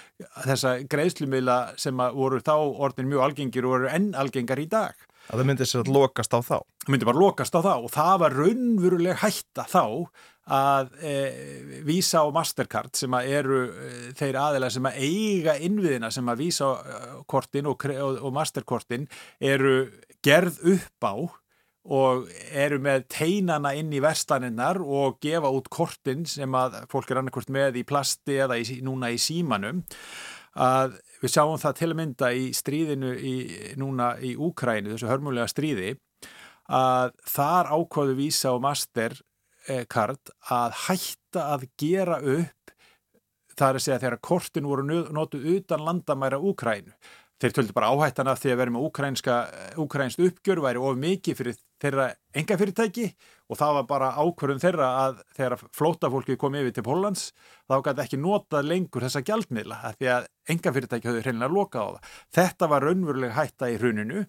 þessa 0.46 0.78
greiðslumila 0.88 1.58
sem 1.80 2.00
voru 2.16 2.40
þá 2.40 2.54
orðin 2.56 3.10
mjög 3.10 3.26
algengir 3.26 3.68
og 3.68 3.76
voru 3.76 3.90
enn 3.92 4.14
algengar 4.16 4.62
í 4.62 4.68
dag. 4.72 4.96
Að 5.26 5.42
það 5.42 5.48
myndi 5.50 5.66
sér 5.66 5.82
að 5.84 5.92
lokast 5.96 6.32
á 6.32 6.40
þá? 6.40 6.56
Það 6.86 6.94
myndi 6.94 7.08
bara 7.08 7.22
lokast 7.22 7.58
á 7.58 7.60
þá 7.60 7.72
og 7.74 7.90
það 7.92 8.14
var 8.22 8.36
raunveruleg 8.40 9.20
hætta 9.20 9.66
þá 9.68 9.84
að 10.46 10.92
e, 11.02 11.14
Visa 11.86 12.22
og 12.26 12.34
Mastercard 12.36 12.94
sem 12.98 13.14
að 13.18 13.30
eru 13.38 13.62
e, 13.66 13.88
þeir 14.18 14.38
aðeila 14.42 14.70
sem 14.70 14.86
að 14.86 15.00
eiga 15.02 15.56
innviðina 15.58 16.10
sem 16.14 16.28
að 16.30 16.44
Visa 16.44 16.68
kortin 17.26 17.66
og, 17.70 17.88
og, 17.90 18.20
og 18.22 18.36
Masterkortin 18.36 19.08
eru 19.42 19.88
gerð 20.26 20.60
upp 20.76 21.06
á 21.06 21.14
og 21.86 22.30
eru 22.50 22.78
með 22.82 23.04
teinana 23.14 23.72
inn 23.78 23.92
í 23.94 24.02
verstaninnar 24.02 24.80
og 24.82 25.20
gefa 25.22 25.50
út 25.54 25.68
kortin 25.70 26.24
sem 26.26 26.54
að 26.58 26.80
fólk 26.90 27.12
er 27.12 27.20
annarkort 27.20 27.52
með 27.54 27.80
í 27.82 27.84
plasti 27.86 28.40
eða 28.42 28.58
í, 28.58 28.80
núna 28.82 29.12
í 29.14 29.20
símanum. 29.22 29.84
Að 30.56 30.96
við 31.22 31.34
sjáum 31.34 31.60
það 31.60 31.78
til 31.78 31.90
að 31.90 31.98
mynda 32.00 32.32
í 32.34 32.48
stríðinu 32.56 33.12
í, 33.14 33.36
núna 33.78 34.14
í 34.18 34.34
Úkrænu, 34.34 34.94
þessu 34.94 35.10
hörmulega 35.10 35.46
stríði 35.52 35.94
að 36.66 37.12
þar 37.30 37.70
ákváðu 37.70 38.16
Visa 38.18 38.54
og 38.56 38.64
Master 38.64 39.14
kart 39.90 40.32
að 40.52 40.80
hætta 40.86 41.46
að 41.56 41.68
gera 41.80 42.20
upp 42.20 42.74
það 43.56 43.68
er 43.68 43.78
að 43.78 43.84
segja 43.86 44.00
þegar 44.02 44.24
kortin 44.28 44.68
voru 44.68 45.04
notuð 45.16 45.46
utan 45.56 45.84
landamæra 45.86 46.40
Úkrænu 46.40 46.92
þeir 47.40 47.52
töldu 47.52 47.74
bara 47.76 47.90
áhættan 47.92 48.30
af 48.30 48.40
því 48.40 48.52
að 48.52 48.60
vera 48.62 48.72
með 48.72 48.86
ukrainst 49.84 50.20
uppgjör 50.24 50.62
væri 50.64 50.80
of 50.80 51.00
mikið 51.00 51.36
fyrir 51.36 51.58
þeirra 51.82 52.06
enga 52.36 52.56
fyrirtæki 52.56 53.10
og 53.52 53.58
það 53.60 53.74
var 53.76 53.88
bara 53.90 54.08
ákvörðum 54.16 54.62
þeirra 54.62 54.86
að 55.02 55.18
þegar 55.36 55.64
flótafólki 55.76 56.38
kom 56.40 56.56
yfir 56.56 56.72
til 56.78 56.86
Pólans 56.86 57.26
þá 57.68 57.76
gæti 57.84 58.04
ekki 58.06 58.20
notað 58.22 58.70
lengur 58.70 59.04
þessa 59.04 59.24
gjaldmiðla 59.28 59.80
því 59.98 60.10
að 60.14 60.28
enga 60.54 60.72
fyrirtæki 60.76 61.10
höfðu 61.10 61.24
hreinlega 61.26 61.56
lokað 61.58 61.84
á 61.84 61.88
það. 61.92 62.14
Þetta 62.38 62.70
var 62.72 62.88
raunveruleg 62.88 63.36
hætta 63.36 63.70
í 63.72 63.76
hruninu 63.82 64.24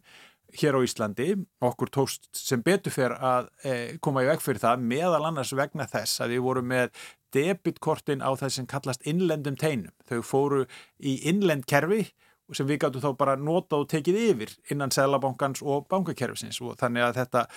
hér 0.56 0.78
á 0.78 0.82
Íslandi 0.86 1.34
okkur 1.64 1.92
tóst 1.92 2.30
sem 2.36 2.62
betur 2.64 2.94
fyrir 2.94 3.18
að 3.20 3.50
e, 3.64 3.74
koma 4.04 4.24
í 4.24 4.30
veg 4.30 4.44
fyrir 4.44 4.62
það 4.64 4.86
meðal 4.94 5.26
annars 5.28 5.54
vegna 5.58 5.88
þess 5.90 6.22
að 6.24 6.36
við 6.36 6.46
vorum 6.48 6.70
með 6.72 6.94
debitkortin 7.36 8.24
á 8.24 8.32
þess 8.40 8.60
sem 8.60 8.70
kallast 8.70 9.04
innlendum 9.08 9.58
teinum. 9.60 9.94
Þau 10.08 10.22
fóru 10.24 10.64
í 11.00 11.20
innlend 11.30 11.68
kerfi 11.68 12.08
sem 12.56 12.68
við 12.68 12.86
gætu 12.86 13.04
þá 13.04 13.12
bara 13.20 13.36
nota 13.36 13.82
og 13.82 13.90
tekið 13.92 14.20
yfir 14.30 14.54
innan 14.72 14.94
Sælabankans 14.94 15.64
og 15.66 15.88
bankakerfisins 15.92 16.62
og 16.64 16.78
þannig 16.80 17.04
að 17.04 17.18
þetta 17.20 17.48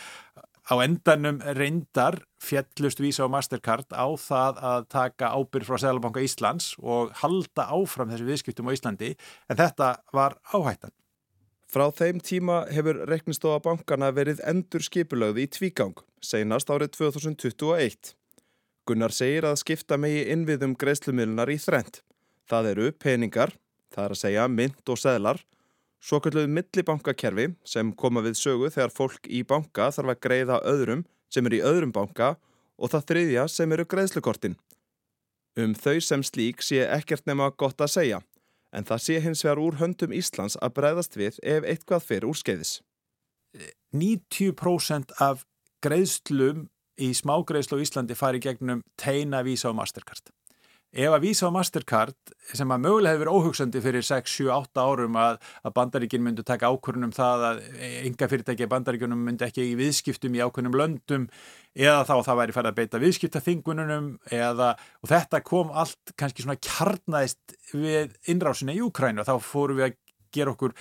á 0.71 0.75
endanum 0.85 1.41
reyndar 1.57 2.21
fjellust 2.43 3.01
vísa 3.03 3.27
á 3.27 3.33
Mastercard 3.33 3.91
á 3.95 4.07
það 4.19 4.63
að 4.73 4.89
taka 4.93 5.33
ábyrg 5.35 5.67
frá 5.67 5.79
Sælabanka 5.83 6.23
Íslands 6.25 6.75
og 6.79 7.15
halda 7.23 7.71
áfram 7.71 8.11
þessi 8.13 8.29
viðskiptum 8.29 8.71
á 8.71 8.75
Íslandi 8.75 9.15
en 9.49 9.61
þetta 9.61 9.95
var 10.15 10.39
áhættan. 10.51 10.95
Frá 11.71 11.85
þeim 11.95 12.19
tíma 12.19 12.65
hefur 12.75 13.05
reknistofa 13.07 13.61
bankana 13.63 14.09
verið 14.11 14.41
endur 14.51 14.83
skipulögði 14.83 15.45
í 15.47 15.51
tvígang, 15.55 16.01
seinast 16.19 16.71
árið 16.75 16.97
2021. 16.97 18.11
Gunnar 18.91 19.15
segir 19.15 19.47
að 19.47 19.61
skipta 19.61 19.95
megi 20.01 20.25
innviðum 20.33 20.75
greiðslumilnar 20.81 21.53
í 21.55 21.61
þrent. 21.63 22.01
Það 22.51 22.71
eru 22.73 22.89
peningar, 22.99 23.55
það 23.95 24.09
er 24.09 24.15
að 24.17 24.23
segja 24.25 24.49
mynd 24.51 24.91
og 24.91 24.99
seðlar, 24.99 25.45
svo 26.03 26.19
kalluð 26.25 26.51
millibankakerfi 26.57 27.47
sem 27.63 27.95
koma 27.95 28.25
við 28.27 28.41
sögu 28.41 28.73
þegar 28.75 28.97
fólk 28.97 29.31
í 29.31 29.45
banka 29.47 29.93
þarf 29.95 30.17
að 30.17 30.23
greiða 30.27 30.59
öðrum 30.67 31.07
sem 31.31 31.47
eru 31.47 31.61
í 31.61 31.65
öðrum 31.71 31.95
banka 31.95 32.33
og 32.81 32.91
það 32.91 33.07
þriðja 33.13 33.47
sem 33.47 33.77
eru 33.77 33.87
greiðslukortin. 33.87 34.59
Um 35.55 35.79
þau 35.79 36.01
sem 36.03 36.27
slík 36.27 36.67
sé 36.67 36.83
ekkert 36.83 37.31
nema 37.31 37.53
gott 37.55 37.79
að 37.79 37.95
segja, 37.95 38.21
en 38.73 38.87
það 38.87 39.05
sé 39.05 39.21
hins 39.25 39.45
vegar 39.45 39.63
úr 39.63 39.79
höndum 39.81 40.15
Íslands 40.15 40.59
að 40.63 40.75
breyðast 40.79 41.17
við 41.19 41.41
ef 41.43 41.67
eitthvað 41.67 42.07
fyrir 42.07 42.31
úr 42.31 42.39
skeiðis. 42.39 42.75
90% 43.97 45.17
af 45.19 45.47
greiðslum 45.83 46.69
í 47.01 47.11
smágreiðslu 47.17 47.81
á 47.81 47.83
Íslandi 47.83 48.19
fari 48.19 48.43
gegnum 48.43 48.85
teina, 49.01 49.43
vísa 49.43 49.73
og 49.73 49.79
mastercard 49.81 50.31
ef 50.91 51.15
að 51.15 51.23
Visa 51.23 51.47
og 51.47 51.55
Mastercard 51.55 52.33
sem 52.51 52.71
að 52.75 52.83
mögulega 52.83 53.15
hefur 53.15 53.23
verið 53.23 53.37
óhugsandi 53.39 53.83
fyrir 53.85 54.07
6, 54.07 54.33
7, 54.41 54.49
8 54.51 54.83
árum 54.83 55.19
að, 55.21 55.37
að 55.63 55.75
bandaríkinn 55.77 56.25
myndi 56.25 56.45
taka 56.47 56.71
ákvörnum 56.73 57.13
það 57.15 57.45
að 57.47 57.61
enga 58.09 58.29
fyrirtæki 58.33 58.67
að 58.67 58.73
bandaríkunum 58.73 59.23
myndi 59.29 59.47
ekki 59.47 59.69
í 59.71 59.77
viðskiptum 59.79 60.35
í 60.35 60.43
ákvörnum 60.43 60.75
löndum 60.81 61.29
eða 61.79 62.03
þá 62.09 62.15
það 62.27 62.41
væri 62.41 62.57
færið 62.57 62.73
að 62.73 62.81
beita 62.81 63.03
viðskiptaþingununum 63.05 64.11
eða 64.35 64.73
og 64.75 65.13
þetta 65.13 65.43
kom 65.47 65.71
allt 65.71 66.15
kannski 66.19 66.47
svona 66.47 66.59
kjarnaðist 66.59 67.57
við 67.71 68.19
innrásinni 68.33 68.75
í 68.75 68.83
Úkrænu 68.83 69.23
og 69.23 69.31
þá 69.31 69.47
fórum 69.47 69.79
við 69.79 69.93
að 69.93 69.97
gera 70.35 70.57
okkur 70.57 70.75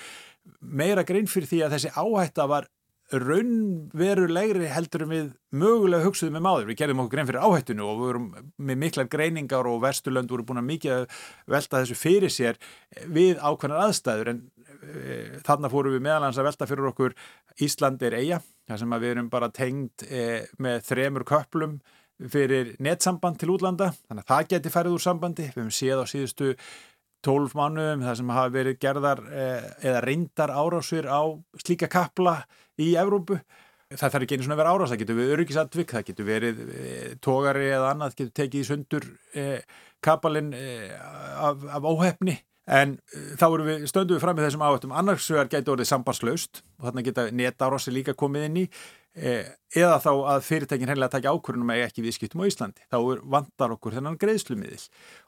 meira 0.59 1.05
grein 1.05 1.29
fyrir 1.29 1.49
því 1.51 1.63
að 1.65 1.77
þessi 1.77 1.93
áhætta 1.93 2.49
var 2.49 2.69
raunverulegri 3.09 4.69
heldur 4.69 5.05
við 5.09 5.31
mögulega 5.55 6.05
hugsuðum 6.05 6.37
með 6.37 6.45
máður. 6.45 6.67
Við 6.69 6.79
gerðum 6.81 7.03
okkur 7.03 7.15
grein 7.15 7.29
fyrir 7.29 7.45
áhættinu 7.45 7.85
og 7.85 7.95
við 7.97 8.05
vorum 8.05 8.27
með 8.69 8.81
miklar 8.83 9.09
greiningar 9.09 9.69
og 9.69 9.81
vesturlönd 9.85 10.33
voru 10.33 10.45
búin 10.45 10.61
að 10.61 10.69
mikið 10.69 11.21
velta 11.49 11.81
þessu 11.81 11.97
fyrir 11.97 12.33
sér 12.33 12.59
við 13.07 13.41
ákveðnar 13.41 13.85
aðstæður 13.87 14.33
en 14.33 14.43
e, 14.79 15.21
þarna 15.47 15.71
fórum 15.73 15.95
við 15.95 16.05
meðalans 16.05 16.41
að 16.41 16.49
velta 16.51 16.69
fyrir 16.69 16.91
okkur 16.91 17.17
Ísland 17.59 18.03
er 18.05 18.19
eiga, 18.19 18.43
þar 18.69 18.83
sem 18.83 18.93
við 18.99 19.15
erum 19.15 19.31
bara 19.33 19.49
tengd 19.51 20.05
e, 20.05 20.27
með 20.61 20.85
þremur 20.91 21.25
köplum 21.27 21.79
fyrir 22.29 22.75
netsamband 22.83 23.39
til 23.39 23.53
útlanda, 23.53 23.93
þannig 24.09 24.25
að 24.25 24.31
það 24.33 24.47
geti 24.53 24.71
færið 24.73 24.95
úr 24.97 25.03
sambandi. 25.03 25.45
Við 25.53 25.61
hefum 25.61 25.75
séð 25.75 26.01
á 26.03 26.05
síðustu 26.11 26.49
12 27.25 27.55
mánuðum 27.57 28.03
það 28.05 28.17
sem 28.19 28.31
hafa 28.31 28.51
verið 28.53 28.79
gerðar 28.79 29.21
eh, 29.27 29.69
eða 29.83 30.03
reyndar 30.05 30.53
árásur 30.55 31.07
á 31.11 31.21
slíka 31.59 31.89
kapla 31.91 32.37
í 32.79 32.93
Evrópu. 32.99 33.39
Það 33.89 34.11
þarf 34.13 34.25
ekki 34.25 34.37
einu 34.37 34.45
svona 34.45 34.55
að 34.55 34.61
vera 34.61 34.73
árás, 34.75 34.91
það 34.91 34.99
getur 35.01 35.17
verið 35.17 35.35
öryggisatvík, 35.35 35.93
það 35.95 36.03
getur 36.11 36.27
verið 36.27 36.59
eh, 36.67 37.07
tógari 37.25 37.71
eða 37.71 37.93
annað, 37.95 38.19
getur 38.19 38.35
tekið 38.37 38.59
í 38.59 38.67
sundur 38.67 39.07
eh, 39.33 39.79
kapalinn 40.05 40.53
af, 40.53 41.65
af 41.73 41.87
óhefni 41.89 42.37
en 42.69 42.95
þá 43.39 43.45
erum 43.47 43.67
við 43.67 43.85
stönduð 43.89 44.21
fram 44.21 44.37
með 44.37 44.47
þessum 44.47 44.63
áhættum. 44.65 44.93
Annars 44.95 45.27
vegar 45.31 45.49
getur 45.51 45.75
orðið 45.75 45.89
sambandslaust 45.89 46.61
og 46.77 46.87
þarna 46.87 47.03
geta 47.07 47.25
netárási 47.33 47.93
líka 47.93 48.15
komið 48.17 48.45
inn 48.45 48.59
í. 48.61 48.65
Eh, 48.67 48.98
eða 49.15 49.97
þá 50.03 50.11
að 50.31 50.43
fyrirtækin 50.45 50.89
hennilega 50.89 51.15
takja 51.15 51.33
ákvörðunum 51.33 51.71
að 51.73 51.83
ekki 51.87 52.03
viðskiptum 52.05 52.43
á 52.45 52.49
Íslandi. 52.49 52.85
Þá 52.93 52.97
vantar 53.33 53.73
okkur 53.73 53.97
þennan 53.97 54.17
greiðslumiðil 54.21 54.85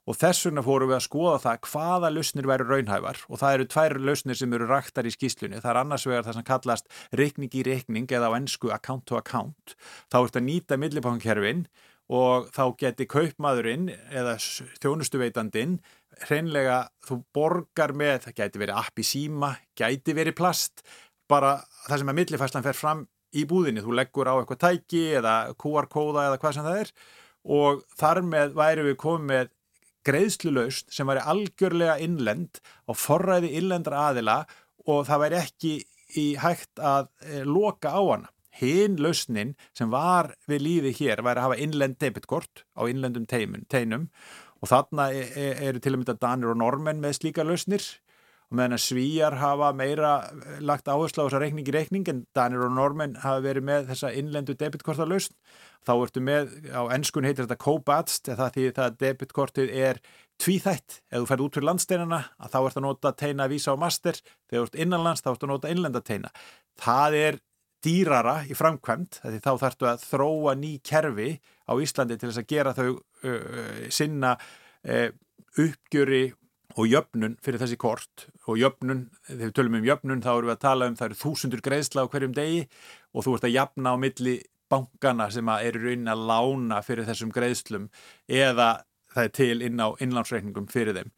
og 0.07 0.17
þess 0.21 0.47
vegna 0.47 0.63
fórum 0.65 0.91
við 0.91 0.97
að 0.99 1.05
skoða 1.07 1.41
það 1.45 1.61
hvaða 1.67 2.11
lausnir 2.13 2.49
væri 2.49 2.67
raunhævar 2.69 3.21
og 3.27 3.41
það 3.41 3.55
eru 3.57 3.69
tvær 3.73 3.97
lausnir 3.99 4.39
sem 4.39 4.57
eru 4.57 4.69
raktar 4.69 5.09
í 5.09 5.13
skýslunni. 5.13 5.61
Það 5.61 5.71
er 5.73 5.81
annars 5.81 6.07
vegar 6.07 6.27
það 6.27 6.37
sem 6.37 6.49
kallast 6.51 6.91
reikning 7.17 7.57
í 7.57 7.65
reikning 7.67 8.11
eða 8.11 8.31
á 8.31 8.37
ennsku 8.37 8.73
account 8.73 9.07
to 9.09 9.17
account. 9.19 9.75
Þá 10.13 10.19
ert 10.21 10.39
að 10.39 10.47
nýta 10.47 10.79
millibankerfin 10.79 11.65
og 12.11 12.49
þá 12.51 12.63
geti 12.79 13.07
kaupmaðurinn 13.09 13.89
eða 14.11 14.35
þjónustuveitandinn 14.83 15.79
hreinlega 16.27 16.83
þú 17.07 17.21
borgar 17.33 17.95
með, 17.97 18.27
það 18.27 18.37
geti 18.41 18.61
verið 18.61 18.81
app 18.81 18.99
í 18.99 19.05
síma, 19.07 19.53
geti 19.79 20.15
verið 20.17 20.35
plast, 20.37 20.83
bara 21.31 21.55
það 21.87 22.01
sem 22.01 22.11
að 22.11 22.17
millifæslan 22.19 22.65
fer 22.65 22.77
fram 22.77 23.05
í 23.35 23.45
búðinni, 23.47 23.83
þú 23.83 23.95
leggur 23.95 24.29
á 24.29 24.35
eitthvað 24.37 24.61
tæki 24.65 25.03
eða 25.19 25.35
QR-kóða 25.61 26.27
eða 26.29 26.39
hvað 26.41 26.55
sem 26.57 26.67
það 26.67 26.83
er 26.83 26.93
og 27.41 27.81
þar 27.97 28.21
með 28.27 28.53
væri 28.57 28.85
við 28.89 28.97
komið 29.01 29.29
með 29.31 29.51
greiðslulaust 30.07 30.91
sem 30.93 31.09
væri 31.09 31.23
algjörlega 31.33 31.95
innlend 32.01 32.61
á 32.89 32.91
forræði 32.97 33.53
innlendra 33.59 34.07
aðila 34.09 34.37
og 34.89 35.05
það 35.09 35.23
væri 35.25 35.39
ekki 35.41 35.73
í 36.17 36.27
hægt 36.41 36.81
að 36.81 37.09
e, 37.23 37.41
loka 37.47 37.93
á 37.93 38.01
hana. 38.01 38.31
Hinn 38.61 38.97
lausnin 38.99 39.53
sem 39.77 39.89
var 39.93 40.33
við 40.49 40.65
líði 40.65 40.93
hér 40.99 41.21
væri 41.23 41.39
að 41.39 41.45
hafa 41.47 41.59
innlend 41.63 41.99
debitkort 42.01 42.65
á 42.75 42.81
innlendum 42.89 43.27
teinum 43.29 44.09
og 44.61 44.69
þarna 44.69 45.07
e, 45.15 45.21
e, 45.29 45.45
eru 45.69 45.81
til 45.81 45.95
og 45.95 46.03
með 46.03 46.17
Danir 46.19 46.51
og 46.51 46.59
Normen 46.59 46.99
með 47.01 47.21
slíka 47.21 47.45
lausnir 47.47 47.85
og 47.85 48.10
meðan 48.51 48.77
að 48.77 48.83
svíjar 48.85 49.37
hafa 49.41 49.71
meira 49.77 50.13
eh, 50.27 50.57
lagt 50.63 50.89
áherslu 50.91 51.23
á 51.23 51.25
þessa 51.27 51.41
reikning 51.43 51.67
í 51.67 51.75
reikning 51.75 52.09
en 52.11 52.23
Danir 52.35 52.65
og 52.65 52.73
Normen 52.75 53.17
hafa 53.23 53.43
verið 53.45 53.67
með 53.67 53.91
þessa 53.91 54.11
innlendu 54.19 54.55
debitkortarlausn 54.59 55.37
þá 55.87 55.93
ertu 55.95 56.23
með, 56.23 56.51
á 56.75 56.81
ennskun 56.93 57.25
heitir 57.25 57.47
þetta 57.47 57.61
co-badst 57.63 58.31
eða 58.33 58.49
því 58.53 58.65
það 58.77 58.97
debitkortið 59.01 59.71
er 59.81 60.01
tvíþætt, 60.41 61.01
ef 61.11 61.21
þú 61.21 61.29
færð 61.29 61.45
út 61.45 61.57
fyrir 61.57 61.67
landsteinana 61.69 62.19
þá 62.49 62.59
ert 62.63 62.77
að 62.79 62.85
nota 62.85 63.13
teina 63.17 63.47
vísa 63.51 63.73
á 63.73 63.81
master. 63.81 64.17
Þegar 64.49 64.61
þú 64.61 64.67
ert 64.67 64.81
innanlands 64.85 65.23
þá 65.23 65.31
ert 65.33 65.45
að 65.45 65.51
nota 65.53 65.71
innlenda 65.73 66.01
teina. 66.05 66.31
Það 66.81 67.17
er 67.21 67.39
dýrara 67.81 68.35
í 68.45 68.57
framkvæmt 68.57 69.21
þá 69.41 69.51
þarftu 69.57 69.89
að 69.89 70.05
þróa 70.05 70.55
ný 70.59 70.75
kerfi 70.85 71.31
á 71.65 71.73
Íslandi 71.81 72.17
til 72.17 72.29
þess 72.29 72.41
að 72.43 72.51
gera 72.51 72.75
þau 72.77 72.89
uh, 72.91 73.87
sinna 73.93 74.35
uh, 74.37 75.09
uppgjöri 75.57 76.27
og 76.75 76.87
jöfnun 76.87 77.35
fyrir 77.43 77.61
þessi 77.61 77.77
kort 77.79 78.25
og 78.47 78.59
jöfnun, 78.59 79.05
þegar 79.27 79.41
við 79.49 79.53
tölum 79.57 79.77
um 79.79 79.87
jöfnun 79.87 80.23
þá 80.23 80.31
erum 80.33 80.49
við 80.49 80.55
að 80.55 80.63
tala 80.65 80.87
um 80.89 80.97
það 80.99 81.09
eru 81.09 81.19
þúsundur 81.21 81.63
greiðsla 81.65 82.05
á 82.05 82.11
hverjum 82.11 82.35
degi 82.37 82.63
og 83.11 83.25
þú 83.25 83.35
ert 83.35 83.47
að 83.49 83.55
jafna 83.55 83.93
á 83.93 83.95
milli 84.01 84.35
bankana 84.71 85.27
sem 85.31 85.51
eru 85.57 85.83
raunin 85.83 86.11
að 86.11 86.25
lána 86.31 86.79
fyrir 86.85 87.07
þessum 87.09 87.33
greiðslum 87.35 87.89
eða 88.31 88.69
það 89.11 89.27
er 89.27 89.33
til 89.35 89.65
inn 89.67 89.83
á 89.83 89.87
innlánsreikningum 89.99 90.69
fyrir 90.71 90.95
þeim. 90.95 91.11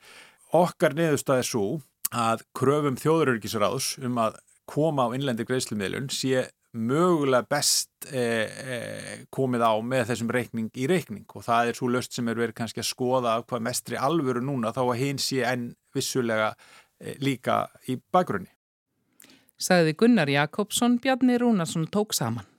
Okkar 0.54 0.96
neðustað 0.98 1.44
er 1.44 1.50
svo 1.50 1.68
að 2.14 2.44
kröfum 2.58 2.98
þjóðurörgisráðs 3.02 3.98
um 4.06 4.20
að 4.22 4.40
koma 4.70 5.10
á 5.10 5.14
innlendi 5.14 5.46
greiðslumiðlun 5.46 6.10
sé 6.14 6.48
mögulega 6.74 7.46
best 7.50 8.08
eh, 8.10 8.50
eh, 8.74 9.20
komið 9.34 9.66
á 9.66 9.74
með 9.86 10.08
þessum 10.10 10.32
reikning 10.34 10.70
í 10.74 10.88
reikning 10.90 11.26
og 11.30 11.46
það 11.46 11.70
er 11.70 11.78
svo 11.78 11.90
löst 11.94 12.16
sem 12.18 12.30
er 12.30 12.40
verið 12.40 12.58
kannski 12.58 12.82
að 12.82 12.90
skoða 12.90 13.36
af 13.38 13.46
hvað 13.50 13.66
mestri 13.68 14.00
alvöru 14.00 14.42
núna 14.42 14.74
þá 14.74 14.82
að 14.88 15.02
hins 15.04 15.28
sé 15.30 15.44
enn 15.48 15.70
vissulega 15.94 16.54
eh, 16.54 17.14
líka 17.22 17.68
í 17.88 18.00
bakgrunni. 18.14 18.50
Saði 19.62 19.94
Gunnar 19.96 20.30
Jakobsson, 20.30 20.98
Bjarni 21.00 21.38
Rúnarsson 21.40 21.86
tók 21.94 22.18
saman. 22.18 22.53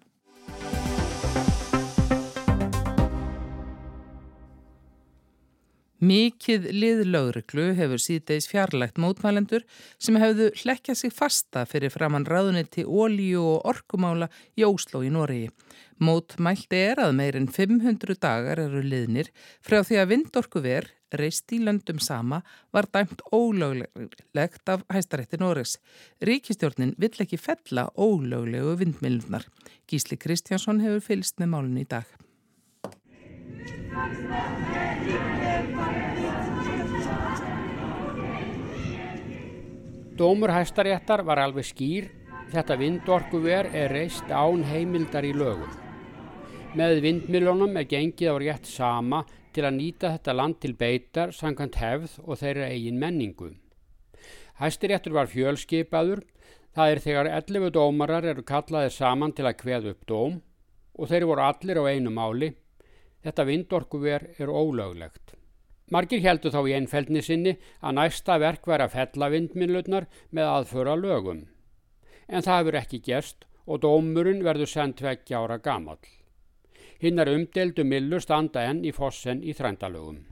Mikið 6.05 6.67
liðlaugreglu 6.75 7.71
hefur 7.79 8.01
síðdeis 8.03 8.49
fjarlægt 8.51 8.99
mótmælendur 9.01 9.62
sem 10.03 10.17
hefðu 10.21 10.51
hlekkjað 10.59 10.99
sig 10.99 11.12
fasta 11.14 11.62
fyrir 11.71 11.93
framann 11.95 12.27
ráðunni 12.29 12.64
til 12.67 12.85
ólíu 12.90 13.45
og 13.55 13.69
orkumála 13.71 14.29
í 14.59 14.67
Óslo 14.67 15.05
í 15.07 15.12
Noregi. 15.14 15.53
Mótmælt 16.05 16.75
er 16.77 17.01
að 17.01 17.14
meirinn 17.21 17.49
500 17.49 18.19
dagar 18.21 18.61
eru 18.67 18.83
liðnir 18.85 19.31
frá 19.64 19.81
því 19.87 20.01
að 20.03 20.11
vindorkuver 20.12 20.90
reist 21.14 21.55
í 21.55 21.61
löndum 21.62 22.03
sama 22.03 22.43
var 22.75 22.90
dæmt 22.93 23.23
ólöglegt 23.31 24.75
af 24.75 24.85
hæstarétti 24.93 25.40
Norris. 25.40 25.79
Ríkistjórnin 26.21 26.97
vill 26.99 27.14
ekki 27.23 27.40
fella 27.40 27.87
ólöglegu 27.95 28.77
vindmillunar. 28.83 29.49
Gísli 29.88 30.19
Kristjánsson 30.21 30.85
hefur 30.85 31.09
fylst 31.12 31.38
með 31.40 31.55
málun 31.55 31.81
í 31.81 31.88
dag. 31.88 32.23
Dómur 40.14 40.52
hæstaréttar 40.54 41.24
var 41.26 41.40
alveg 41.42 41.66
skýr. 41.66 42.04
Þetta 42.54 42.76
vindorkuver 42.78 43.66
er 43.74 43.90
reist 43.90 44.28
án 44.30 44.62
heimildar 44.68 45.26
í 45.26 45.33
lögum. 45.35 45.72
Með 46.78 47.00
vindmiljónum 47.02 47.74
er 47.80 47.88
gengið 47.90 48.30
á 48.30 48.37
rétt 48.38 48.68
sama 48.70 49.24
til 49.54 49.64
að 49.66 49.76
nýta 49.78 50.12
þetta 50.14 50.35
land 50.35 50.61
til 50.62 50.74
beitar, 50.78 51.33
sangkant 51.35 51.78
hefð 51.78 52.18
og 52.24 52.38
þeirra 52.38 52.70
eigin 52.70 52.98
menningu. 52.98 53.52
Hæstiréttur 54.59 55.14
var 55.14 55.30
fjölskipaður, 55.30 56.22
það 56.74 56.92
er 56.92 57.02
þegar 57.07 57.30
11 57.42 57.70
dómarar 57.74 58.26
eru 58.30 58.46
kallaðið 58.46 58.94
saman 58.94 59.35
til 59.35 59.48
að 59.48 59.59
kveða 59.62 59.94
upp 59.94 60.07
dóm 60.07 60.40
og 60.94 61.11
þeir 61.11 61.26
voru 61.26 61.42
allir 61.42 61.80
á 61.83 61.85
einu 61.90 62.14
máli. 62.14 62.54
Þetta 63.24 63.46
vindorkuver 63.48 64.28
er 64.38 64.52
ólöglegt. 64.52 65.34
Margir 65.92 66.20
heldur 66.24 66.52
þá 66.52 66.60
í 66.68 66.74
einfeldni 66.76 67.22
sinni 67.24 67.54
að 67.80 67.96
næsta 67.98 68.38
verk 68.40 68.66
væri 68.68 68.87
að 68.87 68.94
fella 68.96 69.30
vindminlutnar 69.32 70.06
með 70.30 70.50
aðföra 70.50 70.96
lögum. 70.96 71.46
En 72.28 72.44
það 72.44 72.60
hefur 72.60 72.78
ekki 72.80 73.00
gerst 73.04 73.48
og 73.64 73.80
dómurinn 73.84 74.44
verður 74.44 74.70
sendt 74.70 75.02
vekkja 75.04 75.40
ára 75.44 75.58
gamall. 75.58 76.00
Hinnar 77.00 77.28
umdeldu 77.32 77.84
millur 77.84 78.22
standa 78.24 78.64
enn 78.68 78.84
í 78.84 78.92
fossen 78.96 79.42
í 79.44 79.52
þrændalögum. 79.56 80.22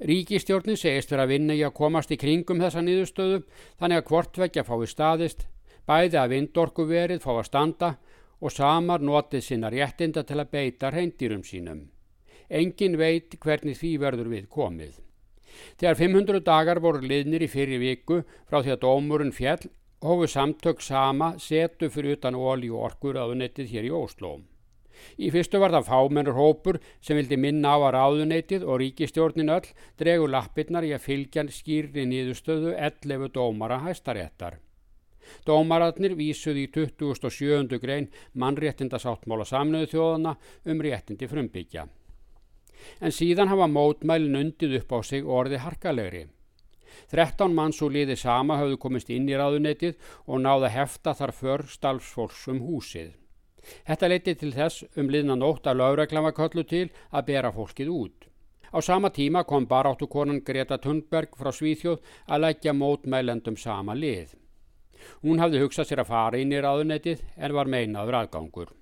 Ríkistjórnin 0.00 0.76
segist 0.76 1.12
vera 1.12 1.24
að 1.24 1.32
vinna 1.32 1.56
í 1.56 1.62
að 1.64 1.76
komast 1.76 2.12
í 2.12 2.20
kringum 2.20 2.60
þessa 2.60 2.84
niðurstöðu 2.84 3.42
þannig 3.80 4.02
að 4.02 4.08
hvortveggja 4.10 4.64
fái 4.64 4.88
staðist, 4.92 5.46
bæði 5.88 6.20
að 6.20 6.32
vindorku 6.34 6.84
verið 6.88 7.24
fá 7.24 7.32
að 7.36 7.46
standa 7.48 7.90
og 8.40 8.52
samar 8.52 9.00
notið 9.00 9.44
sinna 9.44 9.72
réttinda 9.72 10.24
til 10.28 10.40
að 10.40 10.50
beita 10.52 10.92
reyndýrum 10.92 11.44
sínum. 11.44 11.86
Engin 12.50 12.98
veit 12.98 13.36
hvernig 13.42 13.78
því 13.78 13.92
verður 14.02 14.30
við 14.32 14.48
komið. 14.52 15.00
Þegar 15.80 15.98
500 16.00 16.44
dagar 16.46 16.80
voru 16.84 17.00
liðnir 17.02 17.46
í 17.46 17.48
fyrir 17.50 17.80
viku 17.80 18.22
frá 18.48 18.60
því 18.60 18.74
að 18.74 18.82
dómurinn 18.84 19.32
fjell 19.34 19.70
hófu 20.04 20.28
samtök 20.28 20.82
sama 20.84 21.32
setu 21.40 21.88
fyrir 21.90 22.18
utan 22.18 22.36
ólí 22.36 22.68
og 22.70 22.84
orkur 22.90 23.18
aðunettið 23.18 23.72
hér 23.72 23.88
í 23.88 23.94
Óslóm. 23.96 24.44
Í 25.20 25.28
fyrstu 25.32 25.60
var 25.60 25.74
það 25.74 25.88
fámennur 25.90 26.36
hópur 26.36 26.78
sem 27.04 27.18
vildi 27.18 27.36
minna 27.40 27.74
á 27.74 27.78
að 27.78 27.94
ráðuneytið 27.96 28.64
og 28.64 28.80
ríkistjórnin 28.82 29.52
öll 29.52 29.72
dregu 30.00 30.28
lappirnar 30.30 30.86
í 30.88 30.92
að 30.96 31.04
fylgja 31.08 31.44
skýrri 31.52 32.06
nýðustöðu 32.08 32.76
11 32.76 33.28
dómara 33.34 33.82
hæstaréttar. 33.84 34.60
Dómararnir 35.44 36.14
vísuði 36.16 36.66
í 36.66 36.72
27. 36.72 37.80
grein 37.82 38.08
mannréttindasáttmála 38.38 39.46
samnöðu 39.48 39.92
þjóðana 39.92 40.36
um 40.64 40.82
réttindi 40.86 41.28
frumbyggja. 41.30 41.86
En 43.00 43.14
síðan 43.14 43.52
hafa 43.52 43.68
mótmælin 43.70 44.40
undið 44.40 44.80
upp 44.80 44.96
á 44.96 44.98
sig 45.02 45.26
orði 45.26 45.60
harkalegri. 45.62 46.26
13 47.12 47.54
manns 47.54 47.82
úr 47.84 47.92
liði 47.92 48.16
sama 48.16 48.56
hafðu 48.60 48.78
komist 48.82 49.10
inn 49.12 49.28
í 49.28 49.36
ráðuneytið 49.36 49.98
og 50.26 50.40
náða 50.42 50.72
hefta 50.74 51.14
þar 51.14 51.32
för 51.40 51.66
stalfsfólks 51.70 52.46
um 52.52 52.62
húsið. 52.66 53.12
Þetta 53.86 54.08
leiti 54.10 54.34
til 54.38 54.52
þess 54.54 54.86
um 54.96 55.10
liðna 55.10 55.36
nótt 55.38 55.66
að 55.66 55.82
lauraglan 55.82 56.26
var 56.28 56.36
köllu 56.36 56.64
til 56.64 56.86
að 57.10 57.28
bera 57.30 57.52
fólkið 57.52 57.92
út. 57.92 58.26
Á 58.74 58.78
sama 58.82 59.10
tíma 59.10 59.44
kom 59.44 59.66
baráttukonan 59.66 60.42
Greta 60.44 60.78
Thunberg 60.78 61.36
frá 61.38 61.52
Svíþjóð 61.54 62.02
að 62.26 62.42
leggja 62.44 62.74
mótmælendum 62.74 63.56
sama 63.56 63.94
lið. 63.94 64.34
Hún 65.22 65.40
hafði 65.42 65.62
hugsað 65.62 65.90
sér 65.90 66.02
að 66.02 66.10
fara 66.10 66.40
inn 66.40 66.52
í 66.52 66.60
ráðunetið 66.62 67.22
en 67.36 67.54
var 67.54 67.70
meinaður 67.70 68.20
aðgangur. 68.22 68.72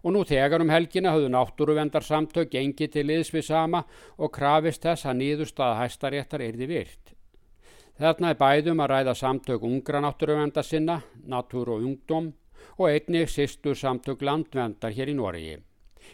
Og 0.00 0.14
nú 0.14 0.24
þegar 0.24 0.64
um 0.64 0.72
helgina 0.72 1.12
hafðu 1.12 1.30
náttúruvendar 1.34 2.04
samtök 2.06 2.50
gengið 2.54 2.92
til 2.94 3.06
liðs 3.10 3.32
við 3.34 3.46
sama 3.50 3.84
og 4.16 4.32
krafist 4.32 4.86
þess 4.86 5.06
að 5.06 5.18
nýðurstaða 5.20 5.80
hæstaréttar 5.82 6.44
erði 6.44 6.68
virt. 6.70 7.14
Þarna 8.00 8.30
er 8.32 8.38
bæðum 8.40 8.80
að 8.80 8.92
ræða 8.94 9.14
samtök 9.14 9.64
ungra 9.68 10.00
náttúruvendar 10.00 10.64
sinna, 10.64 11.02
natúr 11.28 11.74
og 11.74 11.82
ungdóm 11.84 12.30
og 12.78 12.86
einnig 12.88 13.28
sýstur 13.28 13.76
samtök 13.76 14.22
landvendar 14.24 14.94
hér 14.96 15.12
í 15.12 15.16
Noregi. 15.18 15.58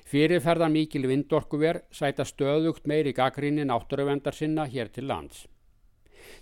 Fyrirferðar 0.07 0.73
mikil 0.75 1.07
vindorkuver 1.07 1.85
sæta 1.95 2.27
stöðugt 2.27 2.89
meiri 2.91 3.13
gaggrinni 3.15 3.65
náttúruvendar 3.71 4.35
sinna 4.35 4.67
hér 4.67 4.91
til 4.91 5.07
lands. 5.07 5.47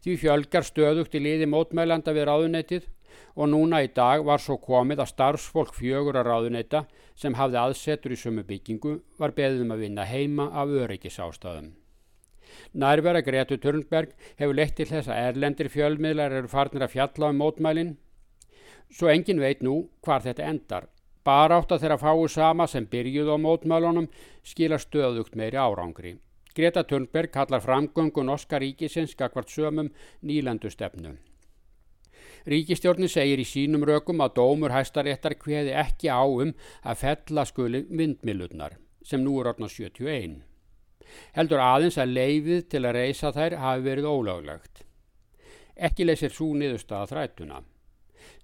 Því 0.00 0.16
fjölgar 0.22 0.64
stöðugt 0.64 1.14
í 1.16 1.20
liði 1.20 1.48
mótmælanda 1.50 2.12
við 2.16 2.28
ráðuneytið 2.30 2.88
og 3.36 3.50
núna 3.52 3.82
í 3.84 3.90
dag 3.94 4.24
var 4.24 4.40
svo 4.40 4.56
komið 4.62 5.04
að 5.04 5.12
starfsfólk 5.12 5.74
fjögur 5.76 6.18
að 6.20 6.30
ráðuneyta 6.30 6.84
sem 7.14 7.34
hafði 7.38 7.60
aðsetur 7.60 8.14
í 8.14 8.18
sumu 8.18 8.44
byggingu 8.46 8.98
var 9.18 9.34
beðum 9.36 9.72
að 9.74 9.86
vinna 9.86 10.04
heima 10.04 10.50
af 10.52 10.68
öryggis 10.68 11.20
ástæðum. 11.22 11.72
Nærvera 12.74 13.22
Gretu 13.22 13.58
Törnberg 13.58 14.14
hefur 14.38 14.54
leitt 14.54 14.76
til 14.78 14.86
þess 14.86 15.10
að 15.10 15.30
erlendir 15.30 15.70
fjölmiðlar 15.72 16.34
eru 16.40 16.50
farnir 16.50 16.86
að 16.86 16.94
fjalla 16.94 17.30
um 17.32 17.40
mótmælinn 17.42 17.94
Svo 18.94 19.08
engin 19.10 19.40
veit 19.42 19.62
nú 19.64 19.88
hvar 20.04 20.22
þetta 20.22 20.44
endar. 20.46 20.88
Bara 21.24 21.56
átt 21.58 21.72
að 21.72 21.84
þeirra 21.84 21.98
fáu 21.98 22.26
sama 22.28 22.66
sem 22.70 22.86
byrjuð 22.86 23.32
á 23.32 23.36
mótmálunum 23.40 24.08
skila 24.44 24.78
stöðugt 24.78 25.34
meiri 25.40 25.58
árangri. 25.58 26.18
Greta 26.54 26.84
Thunberg 26.84 27.32
kallar 27.34 27.64
framgöngu 27.64 28.22
norska 28.22 28.60
ríkisins 28.62 29.16
skakvart 29.16 29.50
sömum 29.50 29.90
nýlandustefnu. 30.22 31.16
Ríkistjórnin 32.44 33.08
segir 33.08 33.40
í 33.40 33.44
sínum 33.48 33.84
rökum 33.88 34.20
að 34.20 34.34
dómur 34.36 34.72
hæstaréttar 34.74 35.36
hveði 35.40 35.72
ekki 35.80 36.10
á 36.12 36.20
um 36.28 36.50
að 36.84 36.98
fella 37.00 37.44
skuli 37.48 37.84
vindmilurnar 37.88 38.76
sem 39.04 39.22
nú 39.24 39.38
er 39.40 39.48
orðna 39.52 39.70
71. 39.72 40.42
Heldur 41.36 41.62
aðeins 41.64 41.96
að 42.00 42.12
leifið 42.18 42.66
til 42.72 42.82
að 42.84 42.96
reysa 42.98 43.30
þær 43.32 43.56
hafi 43.62 43.86
verið 43.86 44.08
ólöglegt. 44.10 44.82
Ekki 45.74 46.04
leysir 46.04 46.32
svo 46.32 46.50
niðurstaða 46.52 47.08
þrætuna. 47.12 47.62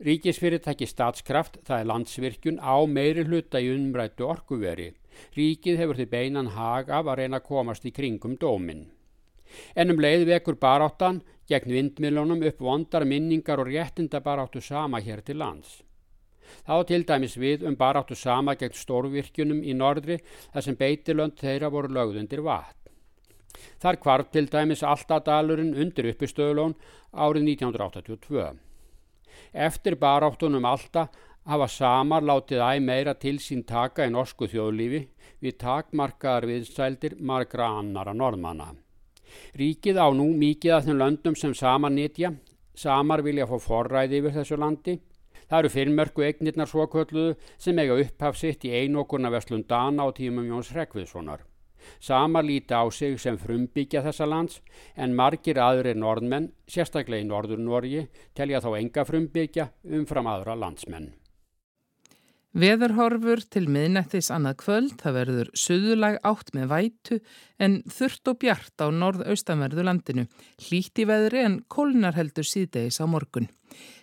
Ríkisfyrirtæki 0.04 0.88
statskraft, 0.88 1.60
það 1.68 1.82
er 1.82 1.90
landsvirkjun, 1.90 2.60
á 2.60 2.76
meiri 2.88 3.26
hluta 3.28 3.60
í 3.60 3.68
umrættu 3.74 4.24
orkuveri. 4.28 4.94
Ríkið 5.36 5.76
hefur 5.80 6.00
því 6.00 6.08
beinan 6.14 6.50
hag 6.56 6.88
af 6.88 7.04
að 7.04 7.20
reyna 7.20 7.40
að 7.40 7.48
komast 7.52 7.84
í 7.84 7.92
kringum 7.92 8.38
dómin. 8.40 8.86
En 9.74 9.90
um 9.90 10.00
leið 10.00 10.26
vekur 10.28 10.58
baráttan 10.60 11.22
gegn 11.50 11.74
vindmilunum 11.74 12.42
upp 12.46 12.60
vondar 12.62 13.04
minningar 13.04 13.62
og 13.62 13.70
réttinda 13.70 14.20
baráttu 14.22 14.60
sama 14.62 15.00
hér 15.00 15.22
til 15.26 15.40
lands. 15.42 15.80
Þá 16.66 16.76
til 16.86 17.04
dæmis 17.06 17.36
við 17.38 17.64
um 17.66 17.76
baráttu 17.78 18.16
sama 18.18 18.56
gegn 18.58 18.76
stórvirkjunum 18.76 19.62
í 19.62 19.74
norðri 19.74 20.18
þar 20.52 20.66
sem 20.66 20.78
beitilönd 20.78 21.38
þeirra 21.38 21.70
voru 21.70 21.92
lögðundir 21.94 22.42
vatn. 22.46 22.76
Þar 23.82 23.98
kvarf 24.02 24.30
til 24.34 24.46
dæmis 24.50 24.82
alltaf 24.86 25.24
dalurinn 25.26 25.74
undir 25.74 26.10
uppistöðlón 26.12 26.76
árið 27.12 27.48
1982. 27.54 28.50
Eftir 29.52 29.96
baráttunum 29.98 30.66
alltaf 30.66 31.10
hafa 31.50 31.66
samar 31.72 32.22
látið 32.22 32.62
æg 32.66 32.82
meira 32.84 33.14
til 33.14 33.38
sín 33.42 33.64
taka 33.66 34.06
í 34.06 34.12
norsku 34.14 34.46
þjóðlífi 34.52 35.00
við 35.42 35.58
takmarkaðar 35.64 36.46
viðsældir 36.50 37.16
margra 37.18 37.72
annara 37.80 38.14
norðmanna. 38.14 38.74
Ríkið 39.58 40.00
á 40.00 40.06
nú 40.14 40.30
mikið 40.38 40.76
af 40.76 40.86
þeim 40.86 40.98
löndum 41.00 41.36
sem 41.36 41.54
samar 41.54 41.92
nýtja, 41.94 42.32
samar 42.74 43.22
vilja 43.26 43.46
fá 43.50 43.56
forræði 43.60 44.20
yfir 44.20 44.36
þessu 44.38 44.58
landi. 44.60 44.96
Það 45.50 45.58
eru 45.58 45.70
fyrirmörku 45.74 46.24
eignirnar 46.26 46.68
svokölluðu 46.70 47.36
sem 47.58 47.78
eiga 47.82 47.98
upphafsitt 47.98 48.66
í 48.68 48.74
einokurna 48.82 49.32
Vestlund 49.34 49.66
Dana 49.70 50.06
á 50.06 50.08
tímum 50.14 50.46
Jóns 50.46 50.70
Rekviðssonar. 50.76 51.42
Sama 51.98 52.42
líti 52.42 52.76
á 52.76 52.84
sig 52.92 53.18
sem 53.18 53.38
frumbyggja 53.38 54.02
þessa 54.04 54.28
lands 54.28 54.60
en 54.96 55.16
margir 55.16 55.58
aðrir 55.58 55.96
norðmenn, 55.96 56.52
sérstaklega 56.68 57.24
í 57.24 57.28
norður 57.28 57.62
Norgi, 57.64 58.06
telja 58.36 58.60
þá 58.60 58.70
enga 58.78 59.06
frumbyggja 59.08 59.70
umfram 59.98 60.28
aðra 60.30 60.58
landsmenn. 60.60 61.10
Veðurhorfur 62.50 63.44
til 63.46 63.68
miðnættis 63.70 64.26
annað 64.34 64.56
kvöld, 64.64 64.94
það 64.98 65.16
verður 65.20 65.50
suðulag 65.54 66.16
átt 66.26 66.48
með 66.56 66.70
vætu 66.72 67.18
en 67.62 67.76
þurft 67.86 68.30
og 68.32 68.40
bjart 68.42 68.82
á 68.82 68.90
norðaustanverðu 68.90 69.84
landinu, 69.86 70.24
hlýtt 70.66 70.98
í 70.98 71.06
veðri 71.06 71.44
en 71.44 71.60
kólnar 71.70 72.18
heldur 72.18 72.48
síðdegis 72.48 72.98
á 72.98 73.06
morgun. 73.06 73.46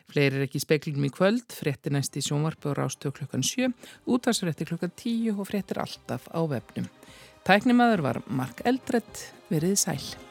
Fleiri 0.08 0.40
er 0.40 0.46
ekki 0.46 0.62
speklingum 0.64 1.10
í 1.10 1.12
kvöld, 1.12 1.52
frétti 1.52 1.92
næst 1.92 2.16
í 2.16 2.24
sjónvarpu 2.24 2.72
og 2.72 2.78
rástöð 2.80 3.18
klukkan 3.20 3.44
7, 3.44 3.68
útvarsfrétti 4.08 4.70
klukkan 4.70 4.96
10 4.96 5.36
og 5.36 5.50
fréttir 5.50 5.82
alltaf 5.84 6.30
á 6.32 6.40
vefnum. 6.48 6.88
Tæknimaður 7.44 8.06
var 8.08 8.22
Mark 8.32 8.64
Eldredd, 8.64 9.28
verið 9.52 9.76
sæl. 9.84 10.27